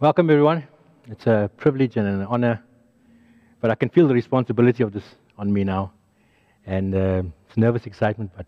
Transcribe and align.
Welcome, 0.00 0.28
everyone. 0.28 0.66
It's 1.06 1.28
a 1.28 1.48
privilege 1.56 1.96
and 1.96 2.08
an 2.08 2.22
honor, 2.22 2.60
but 3.60 3.70
I 3.70 3.76
can 3.76 3.88
feel 3.88 4.08
the 4.08 4.14
responsibility 4.14 4.82
of 4.82 4.92
this 4.92 5.04
on 5.38 5.52
me 5.52 5.62
now. 5.62 5.92
And 6.66 6.92
uh, 6.96 7.22
it's 7.46 7.56
nervous 7.56 7.86
excitement, 7.86 8.32
but 8.36 8.46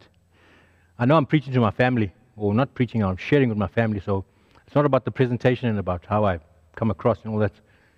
I 0.98 1.04
know 1.04 1.16
I'm 1.16 1.24
preaching 1.24 1.52
to 1.52 1.60
my 1.60 1.70
family, 1.70 2.12
or 2.36 2.52
not 2.52 2.74
preaching, 2.74 3.04
I'm 3.04 3.16
sharing 3.16 3.48
with 3.48 3.58
my 3.58 3.68
family. 3.68 4.00
So 4.04 4.24
it's 4.66 4.74
not 4.74 4.86
about 4.86 5.04
the 5.04 5.12
presentation 5.12 5.68
and 5.68 5.78
about 5.78 6.04
how 6.04 6.24
I 6.24 6.40
come 6.74 6.90
across 6.90 7.18
and 7.22 7.32
all 7.32 7.38
that. 7.38 7.52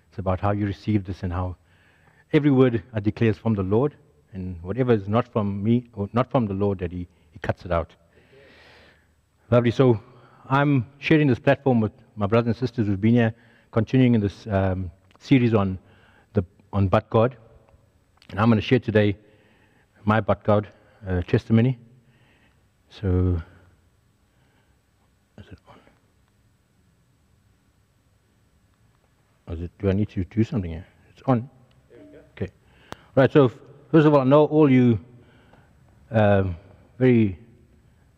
It's 0.09 0.19
about 0.19 0.39
how 0.39 0.51
you 0.51 0.67
receive 0.67 1.05
this 1.05 1.23
and 1.23 1.33
how 1.33 1.55
every 2.31 2.51
word 2.51 2.83
I 2.93 2.99
declare 2.99 3.31
is 3.31 3.39
from 3.39 3.55
the 3.55 3.63
Lord, 3.63 3.95
and 4.31 4.61
whatever 4.61 4.93
is 4.93 5.07
not 5.07 5.27
from 5.27 5.63
me 5.63 5.89
or 5.95 6.07
not 6.13 6.29
from 6.29 6.45
the 6.45 6.53
Lord, 6.53 6.77
that 6.79 6.91
He, 6.91 7.07
he 7.31 7.39
cuts 7.39 7.65
it 7.65 7.71
out. 7.71 7.95
Lovely. 9.49 9.71
So 9.71 9.99
I'm 10.51 10.87
sharing 10.97 11.27
this 11.27 11.37
platform 11.37 11.79
with 11.79 11.91
my 12.15 12.25
brothers 12.25 12.47
and 12.47 12.55
sisters 12.55 12.87
who've 12.87 12.99
been 12.99 13.13
here, 13.13 13.35
continuing 13.71 14.15
in 14.15 14.21
this 14.21 14.47
um, 14.47 14.89
series 15.19 15.53
on 15.53 15.77
the 16.33 16.43
on 16.73 16.87
but 16.87 17.07
God, 17.11 17.37
and 18.31 18.39
I'm 18.39 18.49
going 18.49 18.59
to 18.59 18.65
share 18.65 18.79
today 18.79 19.15
my 20.05 20.19
but 20.19 20.43
God 20.43 20.67
uh, 21.07 21.21
testimony. 21.21 21.77
So, 22.89 23.39
is 25.37 25.45
it 25.51 25.59
on? 29.47 29.53
Is 29.53 29.61
it, 29.61 29.71
do 29.77 29.89
I 29.89 29.93
need 29.93 30.09
to 30.09 30.23
do 30.23 30.43
something 30.43 30.71
here? 30.71 30.87
It's 31.11 31.21
on. 31.27 31.47
Okay. 32.31 32.51
Right. 33.13 33.31
So 33.31 33.49
first 33.91 34.07
of 34.07 34.15
all, 34.15 34.21
I 34.21 34.23
know 34.23 34.45
all 34.45 34.71
you 34.71 34.99
um, 36.09 36.55
very 36.97 37.37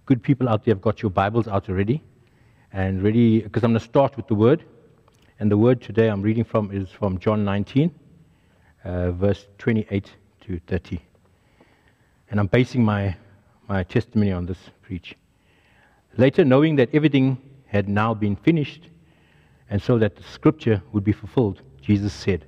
good 0.05 0.23
people 0.23 0.48
out 0.48 0.63
there 0.63 0.73
have 0.73 0.81
got 0.81 1.02
your 1.02 1.11
Bibles 1.11 1.50
out 1.50 1.67
already 1.67 2.02
and 2.73 3.02
really, 3.02 3.41
because 3.41 3.63
I'm 3.63 3.71
going 3.71 3.80
to 3.80 3.85
start 3.85 4.16
with 4.16 4.27
the 4.27 4.35
word. 4.35 4.63
And 5.39 5.52
the 5.52 5.57
word 5.57 5.81
today 5.81 6.07
I'm 6.07 6.21
reading 6.21 6.43
from 6.43 6.71
is 6.71 6.89
from 6.89 7.17
John 7.17 7.44
19, 7.44 7.94
uh, 8.86 9.11
verse 9.11 9.47
28 9.58 10.11
to 10.41 10.59
30. 10.67 11.02
And 12.30 12.39
I'm 12.39 12.47
basing 12.47 12.86
my, 12.86 13.16
my 13.67 13.83
testimony 13.83 14.31
on 14.31 14.45
this 14.45 14.59
preach. 14.83 15.16
Later, 16.17 16.45
knowing 16.45 16.75
that 16.77 16.89
everything 16.94 17.38
had 17.66 17.89
now 17.89 18.14
been 18.14 18.36
finished, 18.36 18.89
and 19.69 19.81
so 19.81 19.97
that 19.97 20.16
the 20.16 20.23
scripture 20.23 20.81
would 20.92 21.03
be 21.03 21.14
fulfilled, 21.14 21.61
Jesus 21.81 22.14
said, 22.14 22.45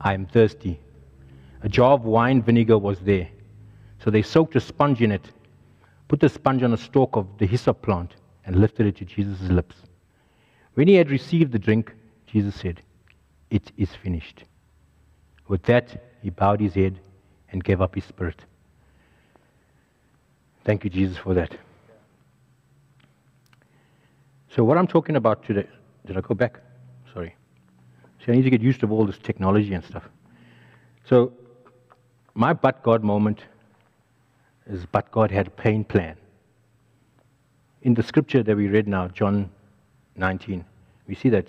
I 0.00 0.14
am 0.14 0.26
thirsty. 0.26 0.78
A 1.62 1.68
jar 1.68 1.92
of 1.92 2.04
wine 2.04 2.42
vinegar 2.42 2.78
was 2.78 3.00
there. 3.00 3.28
So 4.02 4.10
they 4.10 4.22
soaked 4.22 4.56
a 4.56 4.60
sponge 4.60 5.00
in 5.00 5.12
it, 5.12 5.30
put 6.08 6.20
the 6.20 6.28
sponge 6.28 6.62
on 6.62 6.72
a 6.72 6.76
stalk 6.76 7.16
of 7.16 7.26
the 7.38 7.46
hyssop 7.46 7.82
plant, 7.82 8.16
and 8.44 8.56
lifted 8.56 8.86
it 8.86 8.96
to 8.96 9.04
Jesus' 9.04 9.40
lips. 9.48 9.76
When 10.74 10.88
he 10.88 10.94
had 10.94 11.10
received 11.10 11.52
the 11.52 11.58
drink, 11.58 11.92
Jesus 12.26 12.54
said, 12.54 12.80
It 13.50 13.72
is 13.76 13.90
finished. 13.94 14.44
With 15.48 15.62
that, 15.64 16.02
he 16.22 16.30
bowed 16.30 16.60
his 16.60 16.74
head 16.74 16.98
and 17.50 17.62
gave 17.62 17.80
up 17.80 17.94
his 17.94 18.04
spirit. 18.04 18.44
Thank 20.64 20.84
you, 20.84 20.90
Jesus, 20.90 21.18
for 21.18 21.34
that. 21.34 21.56
So, 24.54 24.64
what 24.64 24.78
I'm 24.78 24.86
talking 24.86 25.16
about 25.16 25.44
today, 25.44 25.66
did 26.06 26.16
I 26.16 26.20
go 26.20 26.34
back? 26.34 26.60
Sorry. 27.12 27.34
See, 28.24 28.32
I 28.32 28.36
need 28.36 28.42
to 28.42 28.50
get 28.50 28.60
used 28.60 28.80
to 28.80 28.88
all 28.90 29.06
this 29.06 29.18
technology 29.18 29.74
and 29.74 29.84
stuff. 29.84 30.04
So, 31.04 31.32
my 32.34 32.52
but 32.52 32.82
God 32.82 33.02
moment 33.02 33.40
is 34.66 34.86
but 34.86 35.10
God 35.10 35.30
had 35.30 35.48
a 35.48 35.50
pain 35.50 35.84
plan. 35.84 36.16
In 37.82 37.94
the 37.94 38.02
scripture 38.02 38.44
that 38.44 38.56
we 38.56 38.68
read 38.68 38.86
now, 38.86 39.08
John 39.08 39.50
19, 40.14 40.64
we 41.08 41.16
see 41.16 41.28
that 41.30 41.46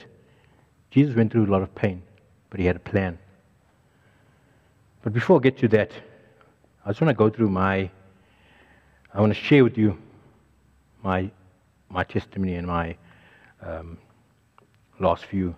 Jesus 0.89 1.15
went 1.15 1.31
through 1.31 1.45
a 1.45 1.51
lot 1.51 1.61
of 1.61 1.73
pain, 1.75 2.01
but 2.49 2.59
he 2.59 2.65
had 2.65 2.75
a 2.75 2.79
plan. 2.79 3.19
But 5.03 5.13
before 5.13 5.39
I 5.39 5.43
get 5.43 5.59
to 5.59 5.67
that, 5.69 5.91
I 6.85 6.89
just 6.89 7.01
want 7.01 7.09
to 7.09 7.13
go 7.17 7.29
through 7.29 7.49
my, 7.49 7.89
I 9.13 9.21
want 9.21 9.31
to 9.31 9.39
share 9.39 9.63
with 9.63 9.77
you 9.77 9.95
my, 11.03 11.29
my 11.89 12.03
testimony 12.03 12.55
and 12.55 12.65
my 12.65 12.95
um, 13.61 13.99
last 14.99 15.25
few 15.25 15.55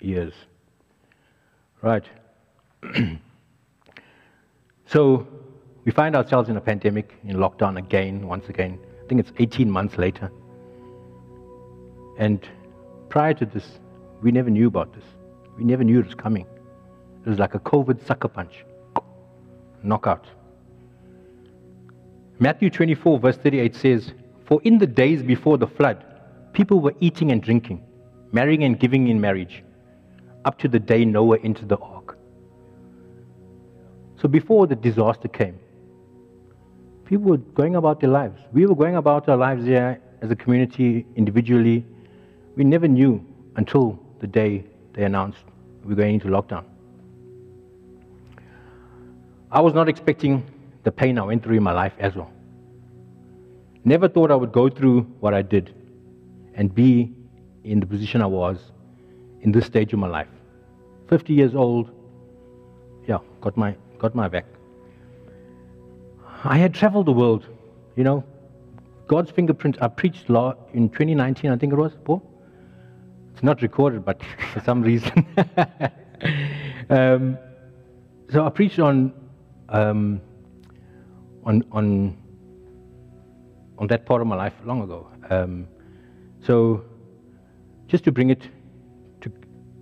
years. 0.00 0.32
Right. 1.82 2.04
so 4.86 5.26
we 5.86 5.92
find 5.92 6.16
ourselves 6.16 6.48
in 6.48 6.56
a 6.56 6.60
pandemic, 6.60 7.14
in 7.24 7.36
lockdown 7.36 7.78
again, 7.78 8.26
once 8.26 8.48
again. 8.48 8.76
I 9.04 9.08
think 9.08 9.20
it's 9.20 9.32
18 9.38 9.70
months 9.70 9.96
later. 9.96 10.32
And 12.18 12.46
prior 13.08 13.32
to 13.34 13.46
this, 13.46 13.78
we 14.20 14.32
never 14.32 14.50
knew 14.50 14.66
about 14.66 14.92
this. 14.92 15.04
We 15.56 15.62
never 15.62 15.84
knew 15.84 16.00
it 16.00 16.06
was 16.06 16.16
coming. 16.16 16.44
It 17.24 17.28
was 17.28 17.38
like 17.38 17.54
a 17.54 17.60
COVID 17.60 18.04
sucker 18.04 18.26
punch. 18.26 18.64
Knockout. 19.84 20.26
Matthew 22.40 22.68
24, 22.68 23.20
verse 23.20 23.36
38 23.36 23.76
says, 23.76 24.12
For 24.44 24.60
in 24.64 24.78
the 24.78 24.88
days 24.88 25.22
before 25.22 25.56
the 25.56 25.68
flood, 25.68 26.04
people 26.52 26.80
were 26.80 26.94
eating 26.98 27.30
and 27.30 27.40
drinking, 27.40 27.84
marrying 28.32 28.64
and 28.64 28.80
giving 28.80 29.06
in 29.06 29.20
marriage, 29.20 29.62
up 30.44 30.58
to 30.58 30.68
the 30.68 30.80
day 30.80 31.04
Noah 31.04 31.38
entered 31.44 31.68
the 31.68 31.78
ark. 31.78 32.18
So 34.20 34.26
before 34.26 34.66
the 34.66 34.74
disaster 34.74 35.28
came, 35.28 35.60
people 37.06 37.30
were 37.30 37.38
going 37.38 37.76
about 37.76 38.00
their 38.00 38.10
lives. 38.10 38.38
We 38.52 38.66
were 38.66 38.74
going 38.74 38.96
about 38.96 39.28
our 39.28 39.36
lives 39.36 39.64
there 39.64 40.00
as 40.20 40.30
a 40.30 40.36
community, 40.36 41.06
individually. 41.14 41.84
We 42.56 42.64
never 42.64 42.88
knew 42.88 43.24
until 43.56 43.98
the 44.20 44.26
day 44.26 44.64
they 44.92 45.04
announced 45.04 45.44
we 45.82 45.90
were 45.90 45.94
going 45.94 46.14
into 46.14 46.26
lockdown. 46.28 46.64
I 49.50 49.60
was 49.60 49.72
not 49.72 49.88
expecting 49.88 50.44
the 50.82 50.90
pain 50.90 51.18
I 51.18 51.22
went 51.22 51.44
through 51.44 51.56
in 51.56 51.62
my 51.62 51.72
life 51.72 51.92
as 51.98 52.14
well. 52.16 52.30
Never 53.84 54.08
thought 54.08 54.32
I 54.32 54.34
would 54.34 54.52
go 54.52 54.68
through 54.68 55.02
what 55.20 55.32
I 55.32 55.42
did 55.42 55.72
and 56.54 56.74
be 56.74 57.14
in 57.62 57.78
the 57.78 57.86
position 57.86 58.20
I 58.20 58.26
was 58.26 58.72
in 59.42 59.52
this 59.52 59.66
stage 59.66 59.92
of 59.92 60.00
my 60.00 60.08
life. 60.08 60.28
50 61.08 61.32
years 61.32 61.54
old, 61.54 61.90
yeah, 63.06 63.18
got 63.40 63.56
my, 63.56 63.76
got 63.98 64.14
my 64.14 64.26
back. 64.26 64.46
I 66.44 66.58
had 66.58 66.74
traveled 66.74 67.06
the 67.06 67.12
world, 67.12 67.46
you 67.96 68.04
know. 68.04 68.24
God's 69.06 69.30
fingerprint, 69.30 69.78
I 69.80 69.88
preached 69.88 70.28
law 70.28 70.54
in 70.72 70.88
2019, 70.88 71.50
I 71.50 71.56
think 71.56 71.72
it 71.72 71.76
was, 71.76 71.92
Paul? 72.04 72.22
It's 73.32 73.42
not 73.42 73.62
recorded, 73.62 74.04
but 74.04 74.20
for 74.52 74.60
some 74.60 74.82
reason. 74.82 75.26
um, 76.90 77.38
so 78.30 78.44
I 78.44 78.50
preached 78.50 78.78
on, 78.78 79.12
um, 79.68 80.20
on, 81.44 81.62
on, 81.70 82.16
on 83.78 83.86
that 83.86 84.06
part 84.06 84.20
of 84.20 84.26
my 84.26 84.36
life 84.36 84.54
long 84.64 84.82
ago. 84.82 85.08
Um, 85.30 85.68
so 86.42 86.84
just 87.86 88.04
to 88.04 88.12
bring 88.12 88.30
it 88.30 88.48
to 89.20 89.32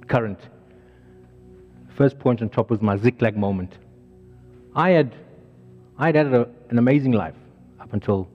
current, 0.07 0.39
first 1.97 2.19
point 2.19 2.43
on 2.43 2.51
top 2.51 2.71
was 2.71 2.83
my 2.83 2.97
Ziklag 2.97 3.37
moment. 3.37 3.79
I 4.75 4.91
had 4.91 5.15
I'd 5.97 6.17
had 6.17 6.35
a, 6.35 6.49
an 6.71 6.79
amazing 6.79 7.13
life 7.13 7.37
up 7.81 7.93
until 7.93 8.29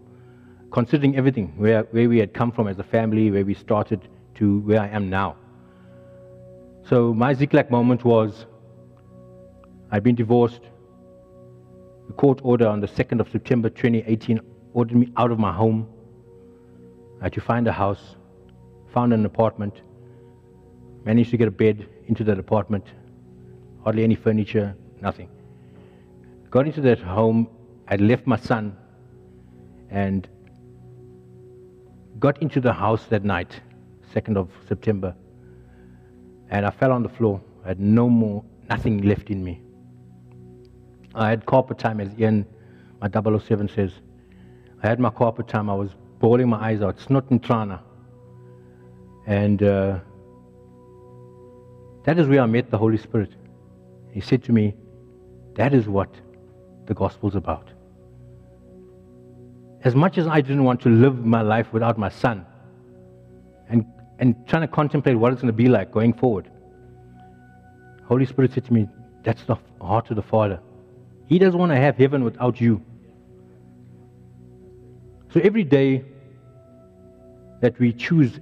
considering 0.71 1.17
everything, 1.17 1.53
where, 1.57 1.83
where 1.91 2.07
we 2.07 2.17
had 2.17 2.33
come 2.33 2.51
from 2.51 2.67
as 2.67 2.79
a 2.79 2.83
family, 2.83 3.31
where 3.31 3.43
we 3.43 3.53
started 3.53 4.07
to 4.35 4.59
where 4.59 4.79
I 4.79 4.87
am 4.87 5.09
now. 5.09 5.35
So 6.87 7.13
my 7.13 7.33
Ziklag 7.33 7.69
moment 7.69 8.05
was 8.05 8.45
I'd 9.91 10.03
been 10.03 10.15
divorced. 10.15 10.61
The 12.07 12.13
court 12.13 12.39
order 12.43 12.67
on 12.67 12.79
the 12.79 12.87
2nd 12.87 13.19
of 13.19 13.29
September 13.29 13.69
2018 13.69 14.39
ordered 14.73 14.95
me 14.95 15.11
out 15.17 15.31
of 15.31 15.39
my 15.39 15.51
home. 15.51 15.87
I 17.19 17.25
had 17.25 17.33
to 17.33 17.41
find 17.41 17.67
a 17.67 17.73
house, 17.73 18.15
found 18.93 19.11
an 19.13 19.25
apartment, 19.25 19.81
managed 21.03 21.31
to 21.31 21.37
get 21.37 21.47
a 21.47 21.51
bed 21.51 21.89
into 22.07 22.23
that 22.23 22.39
apartment, 22.39 22.85
hardly 23.83 24.03
any 24.03 24.15
furniture, 24.15 24.75
nothing 25.01 25.29
got 26.49 26.65
into 26.65 26.81
that 26.81 26.99
home. 26.99 27.47
I 27.87 27.95
left 27.95 28.27
my 28.27 28.37
son 28.37 28.75
and 29.89 30.27
got 32.19 32.41
into 32.41 32.59
the 32.59 32.73
house 32.73 33.05
that 33.05 33.23
night, 33.23 33.61
2nd 34.13 34.37
of 34.37 34.49
September, 34.67 35.15
and 36.49 36.65
I 36.65 36.71
fell 36.71 36.91
on 36.91 37.03
the 37.03 37.09
floor. 37.09 37.41
I 37.63 37.69
had 37.69 37.79
no 37.79 38.09
more, 38.09 38.43
nothing 38.69 39.01
left 39.01 39.29
in 39.29 39.43
me. 39.43 39.61
I 41.15 41.29
had 41.29 41.45
carpet 41.45 41.77
time, 41.77 41.99
as 41.99 42.09
Ian, 42.19 42.45
my 43.01 43.09
007 43.09 43.69
says. 43.69 43.91
I 44.83 44.87
had 44.87 44.99
my 44.99 45.09
carpet 45.09 45.47
time. 45.47 45.69
I 45.69 45.73
was 45.73 45.89
bawling 46.19 46.49
my 46.49 46.57
eyes 46.57 46.81
out, 46.81 46.99
snot 46.99 47.29
and 47.31 47.41
trana. 47.41 47.79
And 49.25 49.61
uh, 49.63 49.99
that 52.05 52.19
is 52.19 52.27
where 52.27 52.41
I 52.41 52.45
met 52.45 52.69
the 52.69 52.77
Holy 52.77 52.97
Spirit. 52.97 53.31
He 54.11 54.21
said 54.21 54.43
to 54.45 54.51
me, 54.51 54.75
That 55.55 55.73
is 55.73 55.87
what 55.87 56.09
the 56.89 56.93
gospel's 56.93 57.35
about. 57.35 57.69
As 59.85 59.95
much 59.95 60.17
as 60.17 60.27
I 60.27 60.41
didn't 60.41 60.65
want 60.65 60.81
to 60.81 60.89
live 60.89 61.25
my 61.25 61.41
life 61.41 61.71
without 61.71 61.97
my 61.97 62.09
son, 62.09 62.45
and 63.69 63.85
and 64.19 64.35
trying 64.47 64.61
to 64.61 64.67
contemplate 64.67 65.17
what 65.17 65.31
it's 65.31 65.41
going 65.41 65.53
to 65.53 65.61
be 65.63 65.69
like 65.69 65.91
going 65.91 66.13
forward. 66.13 66.51
Holy 68.05 68.25
Spirit 68.25 68.53
said 68.53 68.65
to 68.65 68.73
me, 68.73 68.87
That's 69.23 69.43
the 69.43 69.55
heart 69.81 70.09
of 70.09 70.17
the 70.17 70.21
Father. 70.21 70.59
He 71.27 71.39
doesn't 71.39 71.57
want 71.57 71.71
to 71.71 71.77
have 71.77 71.95
heaven 71.95 72.23
without 72.23 72.59
you. 72.59 72.81
So 75.31 75.39
every 75.41 75.63
day 75.63 76.03
that 77.61 77.79
we 77.79 77.93
choose 77.93 78.39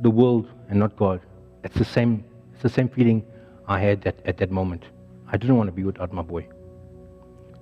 the 0.00 0.10
world 0.10 0.48
and 0.68 0.78
not 0.78 0.96
God, 0.96 1.20
it's 1.62 1.76
the 1.76 1.84
same, 1.84 2.24
it's 2.52 2.62
the 2.62 2.68
same 2.68 2.88
feeling 2.88 3.24
I 3.66 3.80
had 3.80 4.06
at, 4.06 4.24
at 4.24 4.38
that 4.38 4.50
moment. 4.50 4.84
I 5.26 5.36
didn't 5.36 5.56
want 5.56 5.68
to 5.68 5.72
be 5.72 5.84
without 5.84 6.12
my 6.12 6.22
boy. 6.22 6.46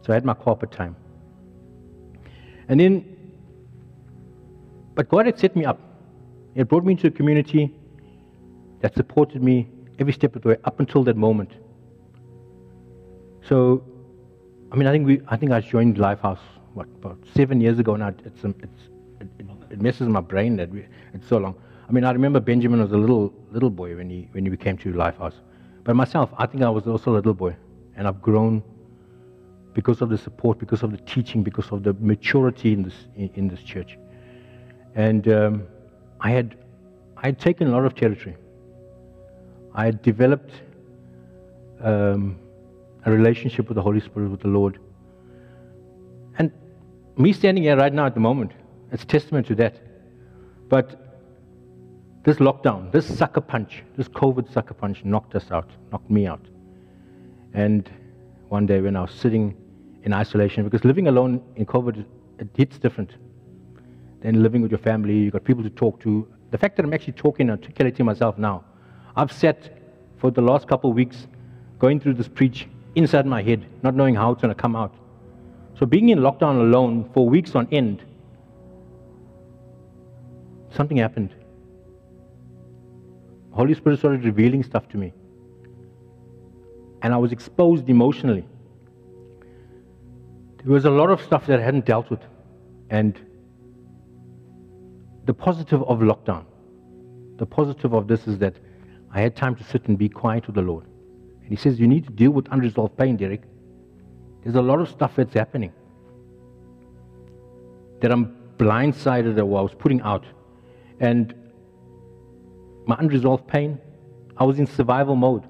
So 0.02 0.12
I 0.12 0.14
had 0.14 0.25
my 0.25 0.34
corporate 0.34 0.72
time. 0.72 0.96
And 2.69 2.78
then, 2.78 3.16
but 4.94 5.08
God 5.08 5.26
had 5.26 5.38
set 5.38 5.56
me 5.56 5.64
up. 5.64 5.81
He 6.54 6.60
had 6.60 6.69
brought 6.69 6.84
me 6.84 6.93
into 6.93 7.06
a 7.06 7.10
community 7.10 7.75
that 8.81 8.94
supported 8.94 9.43
me 9.43 9.69
every 9.99 10.12
step 10.12 10.37
of 10.37 10.43
the 10.43 10.49
way 10.50 10.56
up 10.64 10.81
until 10.81 11.04
that 11.04 11.16
moment. 11.16 11.50
So, 13.49 13.84
I 14.70 14.76
mean, 14.76 14.87
I 14.87 14.93
think 14.93 15.06
we, 15.06 15.20
I 15.28 15.37
think 15.37 15.52
I 15.52 15.60
joined 15.60 15.96
Lifehouse 15.96 16.38
what 16.75 16.87
about 16.87 17.19
seven 17.34 17.60
years 17.60 17.78
ago 17.78 17.96
now. 17.96 18.08
It's, 18.08 18.44
it's 18.44 18.44
it, 19.20 19.28
it, 19.70 19.81
messes 19.81 20.08
my 20.08 20.20
brain 20.20 20.56
that 20.56 20.70
we, 20.70 20.87
it's 21.12 21.28
so 21.28 21.38
long. 21.38 21.55
I 21.88 21.93
mean, 21.93 22.05
I 22.05 22.12
remember 22.12 22.40
Benjamin 22.40 22.81
was 22.81 22.93
a 22.93 22.96
little 22.96 23.32
little 23.50 23.70
boy 23.70 23.96
when 23.96 24.08
he 24.08 24.28
when 24.32 24.46
he 24.46 24.56
came 24.56 24.78
to 24.78 24.93
Lifehouse, 24.93 25.34
but 25.84 25.94
myself, 25.94 26.31
I 26.38 26.46
think 26.46 26.62
I 26.62 26.70
was 26.70 26.87
also 26.87 27.12
a 27.12 27.16
little 27.16 27.34
boy, 27.34 27.55
and 27.96 28.06
I've 28.06 28.22
grown 28.22 28.62
because 29.74 30.02
of 30.02 30.08
the 30.10 30.19
support, 30.19 30.58
because 30.58 30.82
of 30.82 30.90
the 30.90 30.98
teaching, 30.98 31.42
because 31.42 31.70
of 31.72 31.82
the 31.82 31.94
maturity 31.94 32.72
in 32.72 32.82
this 32.82 32.94
in, 33.16 33.30
in 33.34 33.48
this 33.48 33.62
church, 33.62 33.98
and 34.94 35.28
um, 35.28 35.66
I 36.20 36.30
had 36.30 36.56
I 37.16 37.26
had 37.26 37.38
taken 37.38 37.69
a 37.69 37.70
lot 37.70 37.84
of 37.84 37.94
territory. 37.94 38.36
I 39.74 39.86
had 39.86 40.02
developed 40.02 40.52
um, 41.80 42.38
a 43.04 43.10
relationship 43.10 43.69
with 43.69 43.76
the 43.76 43.82
Holy 43.82 44.00
Spirit, 44.00 44.30
with 44.30 44.40
the 44.40 44.48
Lord. 44.48 44.78
And 46.38 46.52
me 47.16 47.32
standing 47.32 47.64
here 47.64 47.76
right 47.76 47.92
now 47.92 48.06
at 48.06 48.14
the 48.14 48.20
moment, 48.20 48.52
it's 48.90 49.04
testament 49.04 49.46
to 49.46 49.54
that. 49.56 49.80
But 50.69 51.02
this 52.24 52.36
lockdown, 52.36 52.92
this 52.92 53.06
sucker 53.06 53.40
punch, 53.40 53.82
this 53.96 54.08
COVID 54.08 54.52
sucker 54.52 54.74
punch 54.74 55.04
knocked 55.04 55.34
us 55.34 55.50
out, 55.50 55.70
knocked 55.90 56.10
me 56.10 56.26
out. 56.26 56.44
And 57.54 57.90
one 58.48 58.66
day 58.66 58.80
when 58.80 58.96
I 58.96 59.02
was 59.02 59.10
sitting 59.12 59.56
in 60.04 60.12
isolation, 60.12 60.64
because 60.64 60.84
living 60.84 61.08
alone 61.08 61.43
in 61.56 61.66
COVID, 61.66 62.04
it 62.38 62.49
hits 62.56 62.78
different 62.78 63.12
than 64.20 64.43
living 64.43 64.62
with 64.62 64.70
your 64.70 64.78
family. 64.78 65.16
You've 65.16 65.32
got 65.32 65.44
people 65.44 65.62
to 65.62 65.70
talk 65.70 66.00
to. 66.00 66.26
The 66.50 66.58
fact 66.58 66.76
that 66.76 66.84
I'm 66.84 66.93
actually 66.93 67.14
talking 67.14 67.49
and 67.49 67.58
articulating 67.58 68.06
myself 68.06 68.38
now, 68.38 68.64
I've 69.16 69.32
sat 69.32 69.78
for 70.19 70.31
the 70.31 70.40
last 70.40 70.69
couple 70.69 70.90
of 70.90 70.96
weeks 70.96 71.26
going 71.78 72.00
through 72.00 72.14
this 72.14 72.28
preach 72.28 72.69
inside 72.94 73.26
my 73.26 73.43
head, 73.43 73.64
not 73.82 73.94
knowing 73.94 74.14
how 74.14 74.32
it's 74.32 74.43
going 74.43 74.54
to 74.54 74.60
come 74.60 74.76
out. 74.76 74.94
So 75.78 75.87
being 75.87 76.10
in 76.10 76.19
lockdown 76.19 76.60
alone 76.60 77.10
for 77.14 77.28
weeks 77.28 77.55
on 77.55 77.66
end, 77.72 78.05
something 80.70 80.96
happened. 80.96 81.34
Holy 83.50 83.75
Spirit 83.75 83.98
started 83.98 84.25
revealing 84.25 84.62
stuff 84.62 84.88
to 84.90 84.96
me. 84.96 85.12
And 87.02 87.12
I 87.12 87.16
was 87.16 87.32
exposed 87.32 87.88
emotionally. 87.88 88.46
There 90.64 90.72
was 90.72 90.84
a 90.84 90.90
lot 90.90 91.10
of 91.10 91.20
stuff 91.20 91.46
that 91.46 91.58
I 91.58 91.62
hadn't 91.62 91.84
dealt 91.84 92.08
with. 92.10 92.20
And 92.90 93.18
the 95.24 95.34
positive 95.34 95.82
of 95.82 95.98
lockdown, 96.00 96.44
the 97.38 97.46
positive 97.46 97.92
of 97.94 98.06
this 98.06 98.26
is 98.26 98.38
that 98.38 98.54
I 99.12 99.20
had 99.20 99.34
time 99.34 99.56
to 99.56 99.64
sit 99.64 99.86
and 99.86 99.98
be 99.98 100.08
quiet 100.08 100.46
with 100.46 100.54
the 100.54 100.62
Lord. 100.62 100.84
And 101.40 101.50
He 101.50 101.56
says, 101.56 101.80
You 101.80 101.88
need 101.88 102.06
to 102.06 102.12
deal 102.12 102.30
with 102.30 102.46
unresolved 102.50 102.96
pain, 102.96 103.16
Derek. 103.16 103.42
There's 104.42 104.56
a 104.56 104.62
lot 104.62 104.80
of 104.80 104.88
stuff 104.88 105.16
that's 105.16 105.34
happening 105.34 105.72
that 108.00 108.10
I'm 108.10 108.36
blindsided 108.58 109.38
or 109.38 109.58
I 109.58 109.62
was 109.62 109.74
putting 109.74 110.00
out. 110.02 110.24
And 111.00 111.34
my 112.86 112.96
unresolved 112.98 113.46
pain, 113.46 113.80
I 114.36 114.44
was 114.44 114.58
in 114.58 114.66
survival 114.66 115.14
mode. 115.14 115.44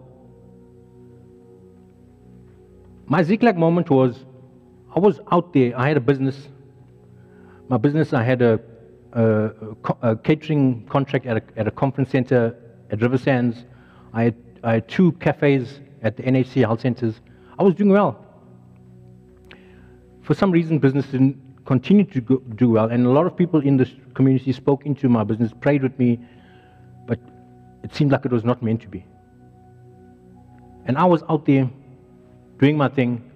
My 3.07 3.23
Ziklag 3.23 3.57
moment 3.57 3.91
was 3.91 4.25
I 4.95 4.99
was 4.99 5.21
out 5.31 5.53
there, 5.53 5.79
I 5.79 5.89
had 5.89 5.97
a 5.97 6.01
business. 6.01 6.49
My 7.69 7.79
business, 7.79 8.13
I 8.13 8.23
had 8.23 8.43
a, 8.43 8.61
a, 9.13 9.51
a 10.03 10.17
catering 10.17 10.87
contract 10.87 11.25
at 11.27 11.39
a, 11.39 11.43
at 11.57 11.67
a 11.67 11.71
conference 11.71 12.11
center 12.11 12.55
at 12.91 13.01
River 13.01 13.17
Sands. 13.17 13.65
I 14.13 14.25
had, 14.25 14.35
I 14.63 14.73
had 14.75 14.89
two 14.89 15.13
cafes 15.13 15.81
at 16.03 16.17
the 16.17 16.23
NHC 16.25 16.61
health 16.61 16.83
centers. 16.83 17.21
I 17.59 17.63
was 17.63 17.75
doing 17.75 17.91
well. 17.91 18.23
For 20.21 20.35
some 20.35 20.51
reason, 20.51 20.79
business 20.79 21.07
didn't 21.07 21.41
continue 21.65 22.05
to 22.05 22.21
go, 22.21 22.37
do 22.57 22.71
well, 22.71 22.91
and 22.91 23.07
a 23.07 23.11
lot 23.11 23.27
of 23.27 23.37
people 23.37 23.61
in 23.61 23.77
this 23.77 23.91
community 24.15 24.53
spoke 24.53 24.85
into 24.85 25.09
my 25.09 25.25
business, 25.25 25.53
prayed 25.61 25.83
with 25.83 25.99
me, 25.99 26.21
but 27.07 27.19
it 27.83 27.95
seemed 27.95 28.13
like 28.13 28.25
it 28.25 28.33
was 28.33 28.45
not 28.45 28.63
meant 28.63 28.83
to 28.83 28.89
be. 28.89 29.05
And 30.85 30.99
I 30.99 31.05
was 31.05 31.23
out 31.31 31.47
there 31.47 31.71
doing 32.59 32.77
my 32.77 32.89
thing, 32.89 33.32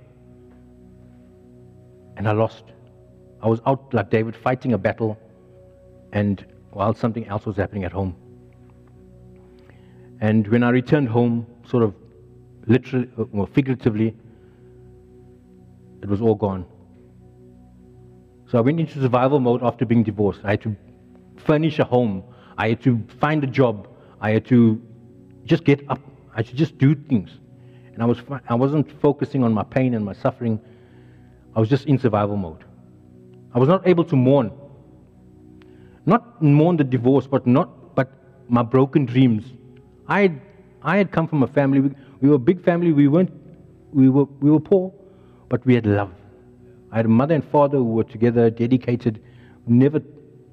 and 2.16 2.28
I 2.28 2.32
lost. 2.32 2.64
I 3.42 3.48
was 3.48 3.60
out 3.66 3.92
like 3.92 4.10
David 4.10 4.34
fighting 4.34 4.72
a 4.72 4.78
battle, 4.78 5.18
and 6.12 6.44
while 6.70 6.94
something 6.94 7.26
else 7.26 7.46
was 7.46 7.56
happening 7.56 7.84
at 7.84 7.92
home. 7.92 8.16
And 10.20 10.46
when 10.48 10.62
I 10.62 10.70
returned 10.70 11.08
home, 11.08 11.46
sort 11.66 11.82
of 11.82 11.94
literally 12.66 13.08
uh, 13.18 13.24
or 13.32 13.46
figuratively, 13.46 14.14
it 16.02 16.08
was 16.08 16.20
all 16.20 16.34
gone. 16.34 16.64
So 18.50 18.58
I 18.58 18.60
went 18.60 18.80
into 18.80 19.00
survival 19.00 19.40
mode 19.40 19.62
after 19.62 19.84
being 19.84 20.02
divorced. 20.02 20.40
I 20.44 20.52
had 20.52 20.62
to 20.62 20.76
furnish 21.36 21.78
a 21.78 21.84
home. 21.84 22.22
I 22.56 22.70
had 22.70 22.82
to 22.82 23.02
find 23.20 23.42
a 23.44 23.46
job. 23.46 23.88
I 24.20 24.30
had 24.30 24.46
to 24.46 24.80
just 25.44 25.64
get 25.64 25.82
up. 25.90 26.00
I 26.34 26.42
should 26.42 26.56
just 26.56 26.78
do 26.78 26.94
things. 26.94 27.30
And 27.92 28.02
I, 28.02 28.06
was, 28.06 28.18
I 28.48 28.54
wasn't 28.54 28.90
focusing 29.00 29.42
on 29.42 29.52
my 29.52 29.64
pain 29.64 29.94
and 29.94 30.04
my 30.04 30.12
suffering. 30.12 30.60
I 31.56 31.60
was 31.60 31.70
just 31.70 31.86
in 31.86 31.98
survival 31.98 32.36
mode. 32.36 32.64
I 33.54 33.58
was 33.58 33.68
not 33.68 33.88
able 33.88 34.04
to 34.04 34.14
mourn. 34.14 34.52
Not 36.04 36.42
mourn 36.42 36.76
the 36.76 36.84
divorce, 36.84 37.26
but 37.26 37.46
not 37.46 37.94
but 37.96 38.12
my 38.48 38.62
broken 38.62 39.06
dreams. 39.06 39.44
I 40.06 40.20
had, 40.20 40.40
I 40.82 40.98
had 40.98 41.10
come 41.10 41.26
from 41.26 41.42
a 41.42 41.46
family. 41.46 41.80
We, 41.80 41.90
we 42.20 42.28
were 42.28 42.34
a 42.34 42.38
big 42.50 42.62
family. 42.62 42.92
We 42.92 43.08
weren't. 43.08 43.32
We 43.92 44.10
were 44.10 44.24
we 44.24 44.50
were 44.50 44.60
poor, 44.60 44.92
but 45.48 45.64
we 45.64 45.74
had 45.74 45.86
love. 45.86 46.12
I 46.92 46.96
had 46.96 47.06
a 47.06 47.08
mother 47.08 47.34
and 47.34 47.44
father 47.44 47.78
who 47.78 47.84
were 47.84 48.04
together, 48.04 48.50
dedicated. 48.50 49.22
Never. 49.66 50.02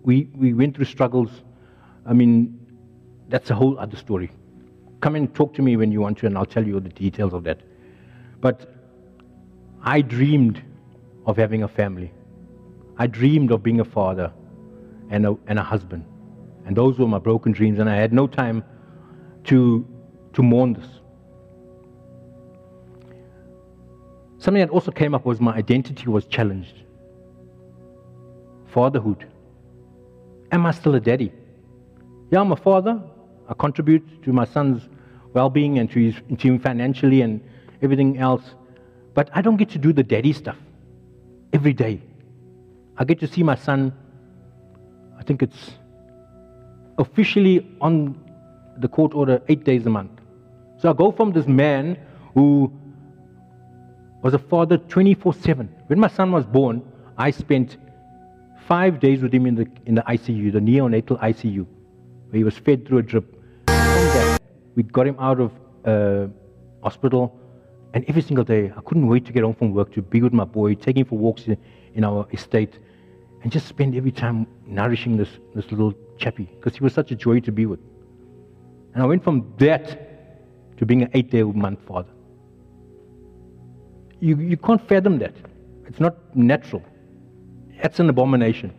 We 0.03 0.29
we 0.35 0.53
went 0.53 0.75
through 0.77 0.85
struggles. 0.85 1.29
I 2.05 2.13
mean, 2.13 2.57
that's 3.27 3.49
a 3.49 3.55
whole 3.55 3.77
other 3.77 3.97
story. 3.97 4.31
Come 5.01 5.15
and 5.15 5.35
talk 5.35 5.53
to 5.55 5.61
me 5.61 5.75
when 5.75 5.91
you 5.91 5.99
want 5.99 6.17
to, 6.19 6.27
and 6.27 6.37
I'll 6.37 6.45
tell 6.45 6.65
you 6.65 6.79
the 6.79 6.89
details 6.89 7.33
of 7.33 7.43
that. 7.43 7.59
But 8.39 8.73
I 9.83 10.01
dreamed 10.01 10.63
of 11.25 11.37
having 11.37 11.63
a 11.63 11.67
family. 11.67 12.11
I 12.97 13.07
dreamed 13.07 13.51
of 13.51 13.63
being 13.63 13.79
a 13.79 13.85
father 13.85 14.31
and 15.09 15.25
a, 15.25 15.37
and 15.47 15.57
a 15.57 15.63
husband. 15.63 16.05
And 16.65 16.75
those 16.75 16.97
were 16.97 17.07
my 17.07 17.19
broken 17.19 17.51
dreams, 17.51 17.79
and 17.79 17.89
I 17.89 17.95
had 17.95 18.13
no 18.13 18.27
time 18.27 18.63
to, 19.45 19.85
to 20.33 20.43
mourn 20.43 20.73
this. 20.73 20.87
Something 24.37 24.61
that 24.61 24.69
also 24.69 24.91
came 24.91 25.15
up 25.15 25.25
was 25.25 25.39
my 25.39 25.53
identity 25.55 26.07
was 26.07 26.25
challenged. 26.25 26.83
Fatherhood. 28.67 29.27
Am 30.51 30.65
I 30.65 30.71
still 30.71 30.95
a 30.95 30.99
daddy? 30.99 31.31
Yeah, 32.31 32.41
I'm 32.41 32.51
a 32.51 32.55
father. 32.55 33.01
I 33.47 33.53
contribute 33.53 34.23
to 34.23 34.33
my 34.33 34.45
son's 34.45 34.89
well 35.33 35.49
being 35.49 35.79
and 35.79 35.89
to, 35.91 35.99
his, 35.99 36.15
to 36.37 36.47
him 36.47 36.59
financially 36.59 37.21
and 37.21 37.41
everything 37.81 38.17
else. 38.17 38.43
But 39.13 39.29
I 39.33 39.41
don't 39.41 39.57
get 39.57 39.69
to 39.71 39.77
do 39.77 39.93
the 39.93 40.03
daddy 40.03 40.33
stuff 40.33 40.57
every 41.53 41.73
day. 41.73 42.01
I 42.97 43.05
get 43.05 43.19
to 43.19 43.27
see 43.27 43.43
my 43.43 43.55
son, 43.55 43.93
I 45.17 45.23
think 45.23 45.41
it's 45.41 45.71
officially 46.97 47.65
on 47.79 48.19
the 48.77 48.87
court 48.87 49.13
order 49.13 49.41
eight 49.47 49.63
days 49.63 49.85
a 49.85 49.89
month. 49.89 50.11
So 50.77 50.89
I 50.89 50.93
go 50.93 51.11
from 51.11 51.31
this 51.31 51.47
man 51.47 51.97
who 52.33 52.71
was 54.23 54.33
a 54.33 54.39
father 54.39 54.77
24 54.77 55.33
7. 55.33 55.69
When 55.87 55.99
my 55.99 56.07
son 56.07 56.31
was 56.31 56.45
born, 56.45 56.81
I 57.17 57.31
spent 57.31 57.77
five 58.67 58.99
days 58.99 59.21
with 59.21 59.33
him 59.33 59.45
in 59.45 59.55
the, 59.55 59.67
in 59.85 59.95
the 59.95 60.01
ICU, 60.01 60.51
the 60.51 60.59
neonatal 60.59 61.19
ICU, 61.19 61.65
where 62.29 62.37
he 62.37 62.43
was 62.43 62.57
fed 62.57 62.87
through 62.87 62.99
a 62.99 63.03
drip. 63.03 63.33
From 63.67 63.75
that, 64.15 64.41
we 64.75 64.83
got 64.83 65.05
him 65.05 65.17
out 65.19 65.39
of 65.39 65.51
uh, 65.85 66.27
hospital, 66.81 67.37
and 67.93 68.03
every 68.07 68.21
single 68.21 68.43
day, 68.43 68.71
I 68.75 68.81
couldn't 68.81 69.07
wait 69.07 69.25
to 69.25 69.31
get 69.31 69.43
home 69.43 69.53
from 69.53 69.71
work 69.73 69.93
to 69.93 70.01
be 70.01 70.21
with 70.21 70.33
my 70.33 70.45
boy, 70.45 70.73
take 70.75 70.97
him 70.97 71.05
for 71.05 71.17
walks 71.17 71.43
in, 71.47 71.57
in 71.93 72.03
our 72.03 72.27
estate, 72.31 72.79
and 73.43 73.51
just 73.51 73.67
spend 73.67 73.95
every 73.95 74.11
time 74.11 74.47
nourishing 74.65 75.17
this, 75.17 75.29
this 75.53 75.69
little 75.69 75.93
Chappie 76.17 76.49
because 76.55 76.75
he 76.75 76.83
was 76.83 76.93
such 76.93 77.11
a 77.11 77.15
joy 77.15 77.39
to 77.41 77.51
be 77.51 77.65
with. 77.65 77.79
And 78.93 79.03
I 79.03 79.05
went 79.05 79.23
from 79.23 79.53
that 79.57 80.77
to 80.77 80.85
being 80.85 81.03
an 81.03 81.09
eight 81.13 81.29
day 81.29 81.43
month 81.43 81.79
father. 81.87 82.09
You, 84.19 84.37
you 84.37 84.57
can't 84.57 84.85
fathom 84.87 85.19
that. 85.19 85.35
It's 85.85 85.99
not 85.99 86.35
natural. 86.35 86.81
That's 87.81 87.99
an 87.99 88.09
abomination. 88.09 88.73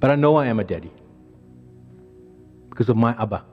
But 0.00 0.12
I 0.12 0.14
know 0.14 0.36
I 0.36 0.46
am 0.46 0.60
a 0.60 0.64
daddy 0.64 0.92
because 2.70 2.88
of 2.88 2.96
my 2.96 3.20
Abba. 3.20 3.44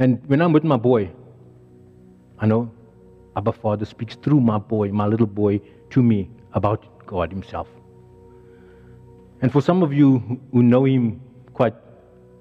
And 0.00 0.18
when 0.28 0.40
I'm 0.40 0.54
with 0.54 0.64
my 0.64 0.78
boy, 0.78 1.10
I 2.38 2.46
know 2.46 2.72
Abba 3.36 3.52
Father 3.52 3.84
speaks 3.84 4.16
through 4.16 4.40
my 4.40 4.56
boy, 4.56 4.88
my 4.88 5.06
little 5.06 5.26
boy, 5.26 5.60
to 5.90 6.02
me 6.02 6.30
about 6.54 7.06
God 7.06 7.30
Himself. 7.30 7.68
And 9.42 9.52
for 9.52 9.60
some 9.60 9.82
of 9.82 9.92
you 9.92 10.40
who 10.52 10.62
know 10.62 10.84
Him 10.84 11.20
quite 11.52 11.74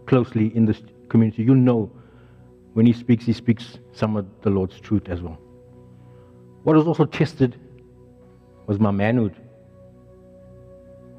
closely 0.05 0.55
in 0.55 0.65
this 0.65 0.81
community, 1.09 1.43
you'll 1.43 1.55
know 1.55 1.91
when 2.73 2.85
He 2.85 2.93
speaks, 2.93 3.25
He 3.25 3.33
speaks 3.33 3.77
some 3.91 4.15
of 4.15 4.25
the 4.41 4.49
Lord's 4.49 4.79
truth 4.79 5.09
as 5.09 5.21
well. 5.21 5.37
What 6.63 6.77
was 6.77 6.87
also 6.87 7.05
tested 7.05 7.59
was 8.67 8.79
my 8.79 8.91
manhood. 8.91 9.35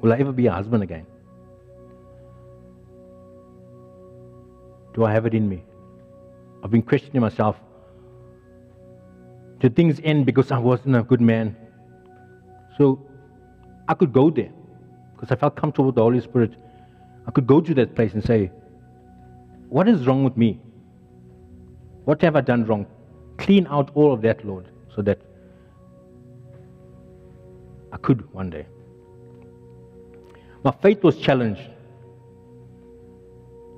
Will 0.01 0.11
I 0.11 0.17
ever 0.17 0.31
be 0.31 0.47
a 0.47 0.51
husband 0.51 0.81
again? 0.81 1.05
Do 4.95 5.05
I 5.05 5.13
have 5.13 5.27
it 5.27 5.35
in 5.35 5.47
me? 5.47 5.63
I've 6.71 6.79
been 6.79 6.83
questioning 6.83 7.19
myself. 7.19 7.57
Did 9.59 9.75
things 9.75 9.99
end 10.05 10.25
because 10.25 10.53
I 10.53 10.57
wasn't 10.57 10.95
a 10.95 11.03
good 11.03 11.19
man? 11.19 11.53
So 12.77 13.05
I 13.89 13.93
could 13.93 14.13
go 14.13 14.29
there 14.29 14.53
because 15.13 15.33
I 15.33 15.35
felt 15.35 15.57
comfortable 15.57 15.87
with 15.87 15.95
the 15.95 16.01
Holy 16.01 16.21
Spirit. 16.21 16.53
I 17.27 17.31
could 17.31 17.45
go 17.45 17.59
to 17.59 17.73
that 17.73 17.93
place 17.93 18.13
and 18.13 18.23
say, 18.23 18.51
What 19.67 19.89
is 19.89 20.07
wrong 20.07 20.23
with 20.23 20.37
me? 20.37 20.61
What 22.05 22.21
have 22.21 22.37
I 22.37 22.41
done 22.41 22.63
wrong? 22.63 22.85
Clean 23.37 23.67
out 23.67 23.91
all 23.93 24.13
of 24.13 24.21
that, 24.21 24.45
Lord, 24.45 24.69
so 24.95 25.01
that 25.01 25.19
I 27.91 27.97
could 27.97 28.33
one 28.33 28.49
day. 28.49 28.65
My 30.63 30.71
faith 30.71 31.03
was 31.03 31.17
challenged. 31.17 31.69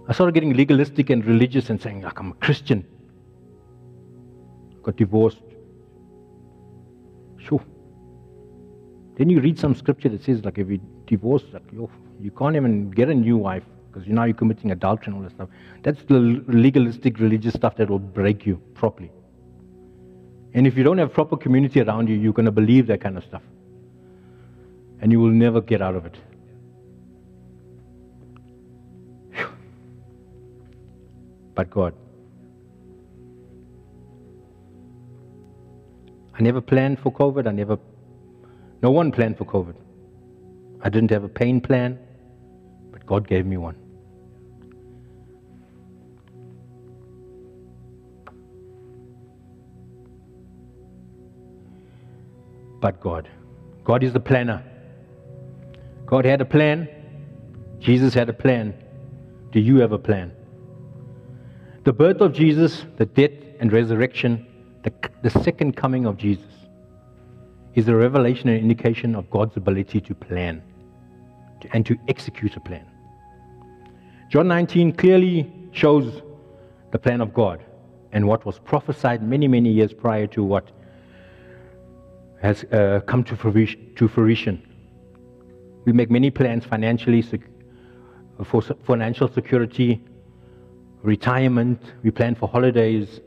I 0.08 0.14
started 0.14 0.34
getting 0.34 0.54
legalistic 0.54 1.10
and 1.10 1.26
religious 1.26 1.70
and 1.70 1.82
saying, 1.82 2.02
like, 2.02 2.20
I'm 2.20 2.32
a 2.32 2.36
Christian. 2.36 2.86
Got 4.82 4.98
divorced. 4.98 5.42
Sure. 7.38 7.64
Then 9.16 9.30
you 9.30 9.40
read 9.40 9.58
some 9.58 9.76
scripture 9.76 10.10
that 10.10 10.24
says, 10.24 10.44
like, 10.44 10.58
if 10.58 10.70
you 10.70 10.82
divorce, 11.08 11.44
like, 11.54 11.64
you, 11.72 11.90
you 12.20 12.32
can't 12.32 12.56
even 12.56 12.90
get 12.92 13.10
a 13.10 13.14
new 13.14 13.38
wife 13.38 13.64
because 13.88 14.08
now 14.08 14.24
you're 14.24 14.34
committing 14.34 14.72
adultery 14.72 15.14
and 15.14 15.16
all 15.16 15.22
that 15.22 15.32
stuff. 15.32 15.50
That's 15.84 16.04
the 16.04 16.20
legalistic 16.48 17.20
religious 17.20 17.54
stuff 17.54 17.78
that 17.78 17.90
will 17.90 18.00
break 18.00 18.46
you 18.46 18.58
properly. 18.74 19.12
And 20.54 20.68
if 20.68 20.78
you 20.78 20.84
don't 20.84 20.98
have 20.98 21.14
proper 21.14 21.38
community 21.38 21.82
around 21.82 22.10
you, 22.10 22.16
you're 22.16 22.34
going 22.34 22.46
to 22.46 22.52
believe 22.52 22.88
that 22.88 23.02
kind 23.02 23.18
of 23.18 23.24
stuff. 23.24 23.42
And 25.00 25.12
you 25.12 25.20
will 25.20 25.32
never 25.32 25.62
get 25.62 25.82
out 25.82 25.96
of 25.96 26.06
it. 26.06 26.18
But 31.56 31.70
God. 31.70 31.94
I 36.34 36.42
never 36.42 36.62
planned 36.62 37.00
for 37.00 37.12
COVID. 37.12 37.48
I 37.48 37.52
never, 37.52 37.78
no 38.82 38.92
one 38.92 39.12
planned 39.12 39.38
for 39.38 39.46
COVID. 39.46 39.76
I 40.82 40.90
didn't 40.90 41.12
have 41.12 41.24
a 41.24 41.30
pain 41.30 41.62
plan, 41.62 42.00
but 42.92 43.06
God 43.06 43.28
gave 43.28 43.46
me 43.46 43.58
one. 43.58 43.76
But 52.82 53.00
God. 53.00 53.30
God 53.86 54.04
is 54.04 54.12
the 54.12 54.20
planner. 54.20 54.62
God 56.06 56.26
had 56.26 56.42
a 56.42 56.46
plan. 56.46 56.90
Jesus 57.80 58.14
had 58.14 58.28
a 58.28 58.34
plan. 58.34 58.74
Do 59.52 59.60
you 59.60 59.78
have 59.78 59.92
a 59.92 59.98
plan? 59.98 60.32
The 61.84 61.92
birth 61.92 62.22
of 62.22 62.32
Jesus, 62.32 62.86
the 62.96 63.06
death 63.06 63.32
and 63.60 63.74
resurrection, 63.74 64.46
the, 64.84 64.94
the 65.22 65.30
second 65.30 65.76
coming 65.76 66.06
of 66.06 66.16
Jesus 66.16 66.48
is 67.76 67.90
a 67.90 67.96
revelation 67.96 68.48
and 68.48 68.58
indication 68.58 69.16
of 69.16 69.30
God's 69.30 69.58
ability 69.58 70.00
to 70.00 70.16
plan 70.16 70.64
and 71.74 71.86
to 71.86 71.98
execute 72.08 72.56
a 72.56 72.62
plan. 72.62 72.86
John 74.30 74.48
19 74.48 74.94
clearly 74.94 75.52
shows 75.74 76.22
the 76.92 77.00
plan 77.00 77.20
of 77.20 77.34
God 77.34 77.62
and 78.14 78.28
what 78.28 78.46
was 78.46 78.60
prophesied 78.60 79.22
many, 79.22 79.50
many 79.50 79.70
years 79.70 79.92
prior 79.92 80.28
to 80.28 80.42
what 80.42 80.72
has 82.42 82.64
uh, 82.66 83.02
come 83.08 83.26
to 83.26 83.36
fruition, 83.36 83.94
to 83.96 84.08
fruition. 84.08 84.62
We 85.84 85.92
make 85.92 86.10
many 86.10 86.32
plans 86.32 86.64
financially 86.64 87.26
for 88.46 88.62
financial 88.62 89.28
security, 89.28 90.02
retirement, 91.04 91.80
we 92.02 92.10
plan 92.12 92.34
for 92.34 92.48
holidays, 92.48 93.20